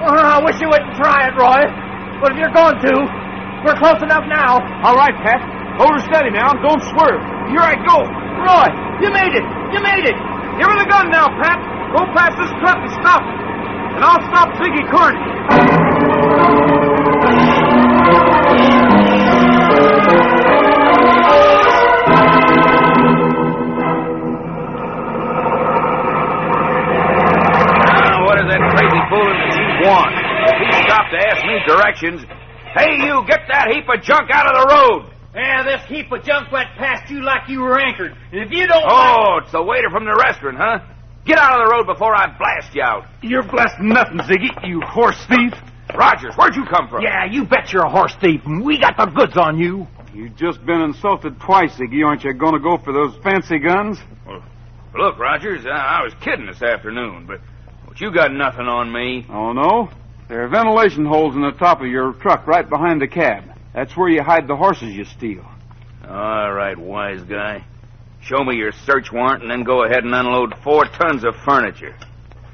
Well, 0.03 0.15
I 0.19 0.39
wish 0.43 0.59
you 0.63 0.67
wouldn't 0.71 0.95
try 0.99 1.31
it, 1.31 1.35
Roy. 1.39 1.63
But 2.23 2.35
if 2.35 2.39
you're 2.43 2.55
going 2.55 2.75
to, 2.75 2.95
we're 3.67 3.79
close 3.79 4.03
enough 4.03 4.27
now. 4.27 4.59
All 4.83 4.95
right, 4.99 5.15
Pat. 5.23 5.58
Hold 5.79 5.95
her 5.95 6.03
steady 6.11 6.35
now 6.35 6.51
don't 6.59 6.83
swerve. 6.91 7.23
Here 7.55 7.63
I 7.63 7.79
go. 7.87 8.03
Roy, 8.03 8.67
you 8.99 9.15
made 9.15 9.31
it. 9.31 9.47
You 9.71 9.79
made 9.79 10.11
it. 10.11 10.19
Give 10.59 10.67
her 10.67 10.75
the 10.75 10.91
gun 10.91 11.07
now, 11.09 11.31
Pat. 11.39 11.55
Go 11.95 12.03
past 12.19 12.35
this 12.35 12.51
truck 12.59 12.83
and 12.83 12.91
stop 12.99 13.23
it. 13.23 13.39
And 13.95 14.03
I'll 14.03 14.19
stop 14.27 14.51
Ziggy 14.59 14.83
Carney. 14.91 15.23
What 28.27 28.35
does 28.35 28.51
that 28.51 28.63
crazy 28.75 29.01
fool 29.09 29.31
in 29.31 29.39
want? 29.87 30.11
If 30.43 30.59
he 30.59 30.73
stopped 30.83 31.11
to 31.15 31.19
ask 31.23 31.47
me 31.47 31.55
directions, 31.69 32.27
hey, 32.75 32.99
you, 33.07 33.23
get 33.29 33.47
that 33.47 33.71
heap 33.71 33.89
of 33.89 34.03
junk 34.03 34.29
out 34.33 34.47
of 34.47 34.55
the 34.59 34.67
road. 34.75 35.18
Yeah, 35.35 35.63
this 35.63 35.87
heap 35.89 36.11
of 36.11 36.25
junk 36.25 36.51
went 36.51 36.69
past 36.77 37.11
you 37.11 37.23
like 37.23 37.49
you 37.49 37.61
were 37.61 37.79
anchored. 37.79 38.17
And 38.33 38.41
if 38.43 38.51
you 38.51 38.67
don't... 38.67 38.85
Oh, 38.87 39.41
it's 39.43 39.53
the 39.53 39.63
waiter 39.63 39.91
from 39.91 40.05
the 40.05 40.17
restaurant, 40.17 40.57
huh? 40.57 40.81
Get 41.25 41.39
out 41.39 41.61
of 41.61 41.69
the 41.69 41.73
road 41.75 41.87
before 41.87 42.15
I 42.15 42.27
blast 42.39 42.75
you 42.75 42.83
out. 42.83 43.05
You're 43.23 43.43
blasting 43.43 43.89
nothing, 43.89 44.19
Ziggy, 44.19 44.67
you 44.67 44.81
horse 44.81 45.23
thief. 45.29 45.53
Rogers, 45.95 46.35
where'd 46.37 46.57
you 46.57 46.65
come 46.65 46.89
from? 46.89 47.03
Yeah, 47.03 47.27
you 47.31 47.45
bet 47.45 47.73
you're 47.73 47.85
a 47.85 47.91
horse 47.91 48.15
thief, 48.21 48.41
and 48.47 48.65
we 48.65 48.79
got 48.81 48.97
the 48.97 49.07
goods 49.07 49.37
on 49.37 49.59
you. 49.59 49.87
You've 50.15 50.37
just 50.37 50.65
been 50.65 50.81
insulted 50.81 51.39
twice, 51.41 51.77
Ziggy. 51.77 52.05
Aren't 52.05 52.25
you 52.25 52.33
going 52.33 52.55
to 52.55 52.61
go 52.61 52.79
for 52.79 52.93
those 52.93 53.15
fancy 53.23 53.59
guns? 53.59 53.99
Well, 54.27 54.43
look, 54.95 55.19
Rogers, 55.19 55.67
I, 55.67 56.01
I 56.01 56.03
was 56.03 56.15
kidding 56.23 56.47
this 56.47 56.63
afternoon, 56.63 57.27
but, 57.27 57.41
but 57.87 58.01
you 58.01 58.13
got 58.13 58.33
nothing 58.33 58.67
on 58.67 58.91
me. 58.91 59.27
Oh, 59.31 59.53
no? 59.53 59.91
There 60.29 60.45
are 60.45 60.49
ventilation 60.49 61.05
holes 61.05 61.35
in 61.35 61.43
the 61.43 61.53
top 61.53 61.81
of 61.81 61.87
your 61.87 62.15
truck 62.15 62.47
right 62.47 62.69
behind 62.69 63.01
the 63.01 63.09
cab. 63.09 63.45
That's 63.79 63.97
where 63.97 64.09
you 64.09 64.25
hide 64.25 64.49
the 64.49 64.57
horses 64.57 64.93
you 64.93 65.05
steal. 65.05 65.45
All 66.05 66.53
right, 66.53 66.77
wise 66.77 67.23
guy. 67.23 67.65
Show 68.21 68.43
me 68.43 68.57
your 68.57 68.73
search 68.73 69.13
warrant 69.13 69.43
and 69.43 69.51
then 69.53 69.63
go 69.63 69.85
ahead 69.85 70.03
and 70.03 70.13
unload 70.13 70.55
four 70.65 70.85
tons 70.87 71.23
of 71.23 71.37
furniture. 71.45 71.97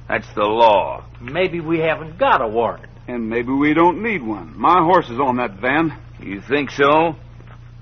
That's 0.06 0.26
the 0.34 0.42
law. 0.42 1.06
Maybe 1.22 1.60
we 1.60 1.78
haven't 1.78 2.18
got 2.18 2.42
a 2.42 2.46
warrant. 2.46 2.90
And 3.08 3.30
maybe 3.30 3.52
we 3.52 3.72
don't 3.72 4.02
need 4.02 4.22
one. 4.22 4.52
My 4.54 4.82
horse 4.82 5.08
is 5.08 5.18
on 5.18 5.38
that 5.38 5.58
van. 5.62 5.98
You 6.20 6.42
think 6.42 6.70
so? 6.70 7.16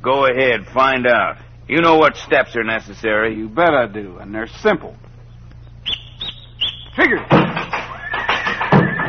Go 0.02 0.26
ahead, 0.26 0.68
find 0.72 1.04
out. 1.04 1.38
You 1.66 1.80
know 1.80 1.96
what 1.96 2.16
steps 2.18 2.54
are 2.54 2.62
necessary. 2.62 3.34
You 3.36 3.48
bet 3.48 3.74
I 3.74 3.88
do, 3.88 4.18
and 4.18 4.32
they're 4.32 4.46
simple. 4.46 4.94
Trigger! 6.94 7.18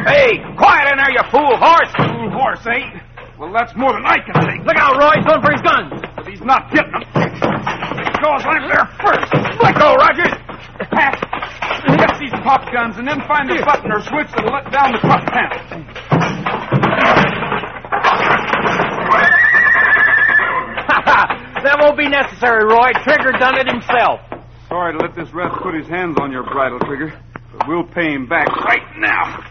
Hey, 0.09 0.39
quiet 0.57 0.91
in 0.91 0.97
there, 0.97 1.11
you 1.11 1.21
fool 1.29 1.55
horse! 1.55 1.93
Fool 1.97 2.31
horse, 2.31 2.65
ain't? 2.65 3.12
Well, 3.43 3.51
that's 3.51 3.75
more 3.75 3.91
than 3.91 4.08
I 4.08 4.23
can 4.23 4.39
take. 4.39 4.63
Look 4.63 4.79
out, 4.79 4.95
Roy. 4.95 5.19
He's 5.19 5.27
going 5.27 5.43
for 5.43 5.51
his 5.51 5.60
guns. 5.60 5.91
But 6.15 6.32
he's 6.32 6.39
not 6.47 6.71
getting 6.71 6.95
them. 6.95 7.03
Because 7.12 8.39
I'm 8.47 8.71
there 8.71 8.88
first. 9.03 9.27
Let 9.60 9.75
go, 9.75 9.99
Rogers! 9.99 10.32
Pat, 10.95 11.19
get 11.99 12.15
these 12.23 12.32
pop 12.39 12.63
guns 12.71 12.95
and 12.95 13.03
then 13.06 13.19
find 13.27 13.51
the 13.51 13.60
button 13.67 13.91
or 13.91 13.99
switch 13.99 14.32
that'll 14.32 14.47
let 14.47 14.71
down 14.71 14.95
the 14.95 14.99
truck 15.03 15.27
panel. 15.27 15.60
that 21.67 21.75
won't 21.84 21.97
be 21.97 22.08
necessary, 22.08 22.63
Roy. 22.63 22.93
Trigger 23.03 23.34
done 23.43 23.60
it 23.60 23.67
himself. 23.67 24.21
Sorry 24.69 24.93
to 24.95 24.99
let 25.03 25.17
this 25.17 25.34
rat 25.34 25.51
put 25.62 25.75
his 25.75 25.89
hands 25.89 26.15
on 26.21 26.32
your 26.32 26.43
bridle, 26.43 26.79
Trigger, 26.79 27.12
but 27.51 27.67
we'll 27.67 27.84
pay 27.84 28.13
him 28.13 28.25
back 28.25 28.47
right 28.63 28.88
now. 28.97 29.43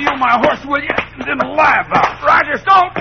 Steal 0.00 0.16
my 0.16 0.40
horse, 0.40 0.64
will 0.64 0.80
you? 0.80 0.88
And 1.18 1.28
then 1.28 1.56
lie 1.56 1.84
about 1.84 2.16
it. 2.16 2.24
Rogers, 2.24 2.62
don't! 2.64 2.94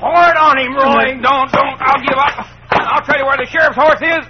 Pour 0.00 0.18
it 0.26 0.36
on 0.36 0.58
him, 0.58 0.74
Roy. 0.74 1.14
Don't, 1.22 1.46
don't. 1.52 1.78
I'll 1.78 2.02
give 2.02 2.18
up. 2.18 2.44
I'll 2.70 3.02
tell 3.02 3.18
you 3.18 3.24
where 3.24 3.36
the 3.36 3.46
sheriff's 3.46 3.76
horse 3.76 4.02
is. 4.02 4.26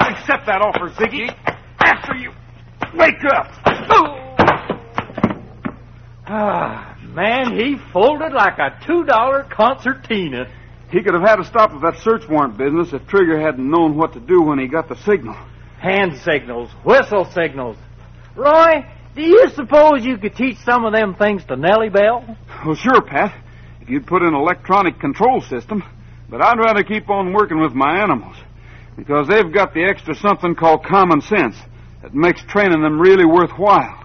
Accept 0.00 0.46
that 0.46 0.62
offer, 0.62 0.90
Ziggy. 0.98 1.30
After 1.78 2.16
you 2.16 2.32
wake 2.98 3.22
up. 3.32 3.52
Ah, 6.26 6.98
man, 7.02 7.56
he 7.56 7.76
folded 7.92 8.32
like 8.32 8.58
a 8.58 8.70
$2 8.84 9.50
concertina. 9.50 10.46
He 10.90 11.02
could 11.02 11.14
have 11.14 11.22
had 11.22 11.38
a 11.38 11.44
stop 11.44 11.72
of 11.72 11.82
that 11.82 11.98
search 12.02 12.28
warrant 12.28 12.58
business 12.58 12.92
if 12.92 13.06
Trigger 13.06 13.40
hadn't 13.40 13.70
known 13.70 13.96
what 13.96 14.12
to 14.14 14.20
do 14.20 14.42
when 14.42 14.58
he 14.58 14.66
got 14.66 14.88
the 14.88 14.96
signal. 15.04 15.36
Hand 15.78 16.18
signals, 16.24 16.70
whistle 16.84 17.26
signals. 17.32 17.76
Roy, 18.34 18.84
do 19.14 19.22
you 19.22 19.48
suppose 19.54 20.04
you 20.04 20.18
could 20.18 20.34
teach 20.34 20.58
some 20.58 20.84
of 20.84 20.92
them 20.92 21.14
things 21.14 21.44
to 21.44 21.56
Nellie 21.56 21.88
Bell? 21.88 22.36
Well, 22.64 22.74
sure, 22.74 23.00
Pat, 23.02 23.34
if 23.80 23.88
you'd 23.88 24.06
put 24.06 24.22
in 24.22 24.28
an 24.28 24.34
electronic 24.34 24.98
control 24.98 25.40
system. 25.40 25.82
But 26.28 26.42
I'd 26.42 26.58
rather 26.58 26.82
keep 26.82 27.08
on 27.10 27.32
working 27.32 27.60
with 27.60 27.74
my 27.74 28.00
animals 28.00 28.36
because 28.96 29.28
they've 29.28 29.52
got 29.52 29.74
the 29.74 29.84
extra 29.84 30.14
something 30.14 30.54
called 30.54 30.84
common 30.84 31.20
sense 31.20 31.56
that 32.02 32.14
makes 32.14 32.42
training 32.44 32.82
them 32.82 33.00
really 33.00 33.24
worthwhile. 33.24 34.00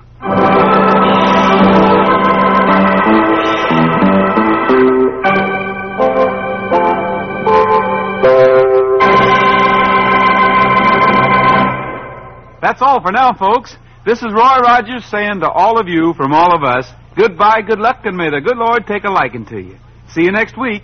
That's 12.61 12.81
all 12.81 13.01
for 13.01 13.11
now, 13.11 13.33
folks. 13.33 13.75
This 14.05 14.19
is 14.19 14.31
Roy 14.31 14.59
Rogers 14.63 15.03
saying 15.11 15.41
to 15.41 15.49
all 15.49 15.77
of 15.77 15.89
you 15.89 16.13
from 16.13 16.33
all 16.33 16.55
of 16.55 16.63
us, 16.63 16.89
goodbye, 17.17 17.61
good 17.67 17.79
luck, 17.79 18.05
and 18.05 18.15
may 18.15 18.29
the 18.29 18.39
good 18.39 18.55
Lord 18.57 18.87
take 18.87 19.03
a 19.03 19.11
liking 19.11 19.45
to 19.47 19.59
you. 19.59 19.77
See 20.13 20.23
you 20.23 20.31
next 20.31 20.57
week. 20.57 20.83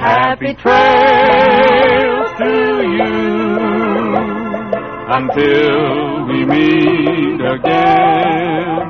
Happy 0.00 0.54
trails 0.54 2.30
to 2.38 2.80
you 2.80 3.12
until 5.12 6.26
we 6.28 6.46
meet 6.46 7.40
again. 7.44 8.80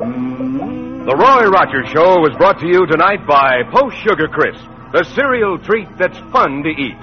Mm-hmm. 0.00 1.04
The 1.04 1.14
Roy 1.14 1.44
Rogers 1.50 1.88
Show 1.92 2.20
was 2.20 2.34
brought 2.38 2.58
to 2.60 2.66
you 2.66 2.86
tonight 2.86 3.26
by 3.28 3.64
Post 3.70 3.96
Sugar 3.98 4.28
Crisp, 4.28 4.64
the 4.94 5.04
cereal 5.14 5.58
treat 5.58 5.88
that's 5.98 6.18
fun 6.32 6.62
to 6.62 6.70
eat. 6.70 6.96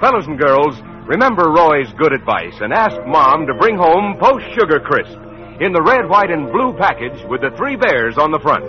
Fellows 0.00 0.26
and 0.26 0.38
girls, 0.38 0.76
remember 1.06 1.50
Roy's 1.50 1.92
good 1.96 2.12
advice 2.12 2.54
and 2.60 2.72
ask 2.72 2.96
Mom 3.06 3.46
to 3.46 3.54
bring 3.54 3.76
home 3.76 4.18
Post 4.18 4.44
Sugar 4.54 4.80
Crisp 4.80 5.18
in 5.60 5.72
the 5.72 5.82
red, 5.82 6.08
white, 6.08 6.30
and 6.30 6.52
blue 6.52 6.74
package 6.76 7.16
with 7.30 7.40
the 7.40 7.54
three 7.56 7.76
bears 7.76 8.18
on 8.18 8.30
the 8.30 8.40
front. 8.40 8.64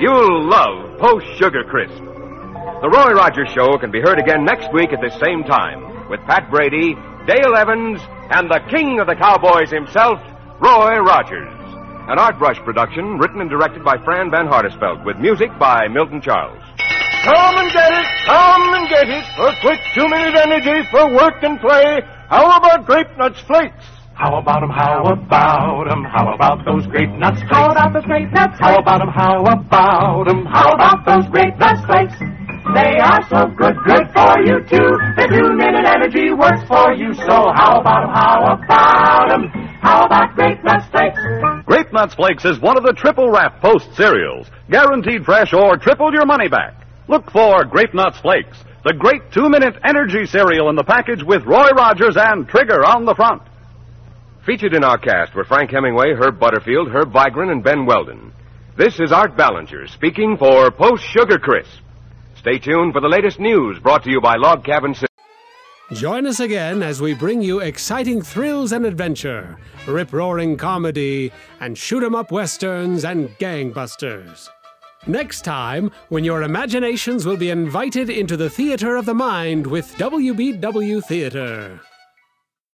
You'll 0.00 0.44
love 0.50 0.98
Post 0.98 1.26
Sugar 1.38 1.64
Crisp. 1.64 2.02
The 2.82 2.92
Roy 2.92 3.14
Rogers 3.14 3.48
Show 3.54 3.78
can 3.78 3.90
be 3.90 4.02
heard 4.02 4.18
again 4.18 4.44
next 4.44 4.68
week 4.74 4.92
at 4.92 5.00
this 5.00 5.16
same 5.22 5.44
time 5.44 6.10
with 6.10 6.20
Pat 6.28 6.50
Brady, 6.50 6.94
Dale 7.24 7.56
Evans, 7.56 8.00
and 8.30 8.50
the 8.50 8.60
king 8.68 9.00
of 9.00 9.06
the 9.06 9.16
cowboys 9.16 9.70
himself, 9.70 10.20
Roy 10.60 10.98
Rogers. 11.00 11.54
An 12.08 12.18
Art 12.18 12.38
Rush 12.38 12.58
production 12.60 13.18
written 13.18 13.40
and 13.40 13.50
directed 13.50 13.82
by 13.82 13.96
Fran 14.04 14.30
Van 14.30 14.46
Hartesveld 14.46 15.04
with 15.04 15.16
music 15.16 15.50
by 15.58 15.88
Milton 15.88 16.20
Charles. 16.20 16.62
Come 17.26 17.58
and 17.58 17.70
get 17.74 17.90
it, 17.90 18.06
come 18.24 18.74
and 18.78 18.88
get 18.88 19.08
it 19.10 19.24
for 19.34 19.50
quick 19.60 19.80
two-minute 19.98 20.36
energy 20.38 20.86
for 20.94 21.10
work 21.10 21.42
and 21.42 21.58
play. 21.58 21.98
How 22.30 22.46
about 22.56 22.86
grape 22.86 23.10
nuts 23.18 23.40
flakes? 23.42 23.82
How 24.14 24.38
about 24.38 24.62
'em? 24.62 24.70
How 24.70 25.02
about 25.02 25.90
'em? 25.90 26.04
How 26.04 26.32
about 26.32 26.64
those 26.64 26.86
grape 26.86 27.10
nuts 27.18 27.42
flakes? 27.42 27.52
How 27.52 27.70
about 27.70 27.92
those 27.92 28.04
grape 28.06 28.30
nuts 28.32 28.58
How 28.60 28.76
about 28.76 29.02
'em? 29.02 29.08
How 29.08 29.42
about 29.42 30.28
'em? 30.30 30.46
How 30.46 30.70
about 30.70 31.04
those 31.04 31.26
grape 31.26 31.58
nuts 31.58 31.84
flakes? 31.84 32.16
They 32.74 32.98
are 32.98 33.22
so 33.28 33.46
good, 33.58 33.76
good 33.84 34.06
for 34.14 34.32
you 34.46 34.62
too. 34.70 34.90
The 35.18 35.26
two-minute 35.26 35.86
energy 35.86 36.32
works 36.32 36.62
for 36.68 36.92
you. 36.92 37.12
So 37.12 37.36
how 37.58 37.80
about 37.80 38.04
'em? 38.04 38.14
How 38.14 38.38
about 38.54 39.32
'em? 39.32 39.42
How 39.82 40.04
about 40.04 40.34
grape 40.36 40.62
nuts 40.62 40.86
flakes? 40.86 41.20
Grape 41.66 41.92
Nuts 41.92 42.14
Flakes 42.14 42.44
is 42.44 42.60
one 42.60 42.78
of 42.78 42.84
the 42.84 42.92
triple 42.92 43.30
wrap 43.30 43.60
post 43.60 43.94
cereals, 43.94 44.48
guaranteed 44.70 45.24
fresh 45.24 45.52
or 45.52 45.76
triple 45.76 46.12
your 46.12 46.24
money 46.24 46.48
back. 46.48 46.85
Look 47.08 47.30
for 47.30 47.64
Grape 47.64 47.94
Nuts 47.94 48.18
Flakes, 48.18 48.58
the 48.84 48.92
great 48.92 49.30
two 49.32 49.48
minute 49.48 49.76
energy 49.84 50.26
cereal 50.26 50.68
in 50.70 50.76
the 50.76 50.82
package 50.82 51.22
with 51.22 51.44
Roy 51.44 51.68
Rogers 51.76 52.16
and 52.16 52.48
Trigger 52.48 52.84
on 52.84 53.04
the 53.04 53.14
front. 53.14 53.42
Featured 54.44 54.74
in 54.74 54.82
our 54.84 54.98
cast 54.98 55.34
were 55.34 55.44
Frank 55.44 55.70
Hemingway, 55.70 56.14
Herb 56.14 56.40
Butterfield, 56.40 56.88
Herb 56.88 57.12
Vigran, 57.12 57.50
and 57.50 57.62
Ben 57.62 57.86
Weldon. 57.86 58.32
This 58.76 58.98
is 58.98 59.12
Art 59.12 59.36
Ballinger 59.36 59.86
speaking 59.86 60.36
for 60.36 60.70
Post 60.70 61.04
Sugar 61.04 61.38
Crisp. 61.38 61.80
Stay 62.38 62.58
tuned 62.58 62.92
for 62.92 63.00
the 63.00 63.08
latest 63.08 63.38
news 63.38 63.78
brought 63.78 64.02
to 64.04 64.10
you 64.10 64.20
by 64.20 64.34
Log 64.36 64.64
Cabin 64.64 64.94
City. 64.94 65.06
Join 65.92 66.26
us 66.26 66.40
again 66.40 66.82
as 66.82 67.00
we 67.00 67.14
bring 67.14 67.42
you 67.42 67.60
exciting 67.60 68.20
thrills 68.20 68.72
and 68.72 68.84
adventure, 68.84 69.56
rip 69.86 70.12
roaring 70.12 70.56
comedy, 70.56 71.30
and 71.60 71.78
shoot 71.78 72.02
'em 72.02 72.16
up 72.16 72.32
westerns 72.32 73.04
and 73.04 73.28
gangbusters. 73.38 74.48
Next 75.08 75.42
time, 75.42 75.92
when 76.08 76.24
your 76.24 76.42
imaginations 76.42 77.24
will 77.24 77.36
be 77.36 77.50
invited 77.50 78.10
into 78.10 78.36
the 78.36 78.50
theater 78.50 78.96
of 78.96 79.06
the 79.06 79.14
mind 79.14 79.64
with 79.64 79.94
WBW 79.98 81.04
Theater. 81.04 81.80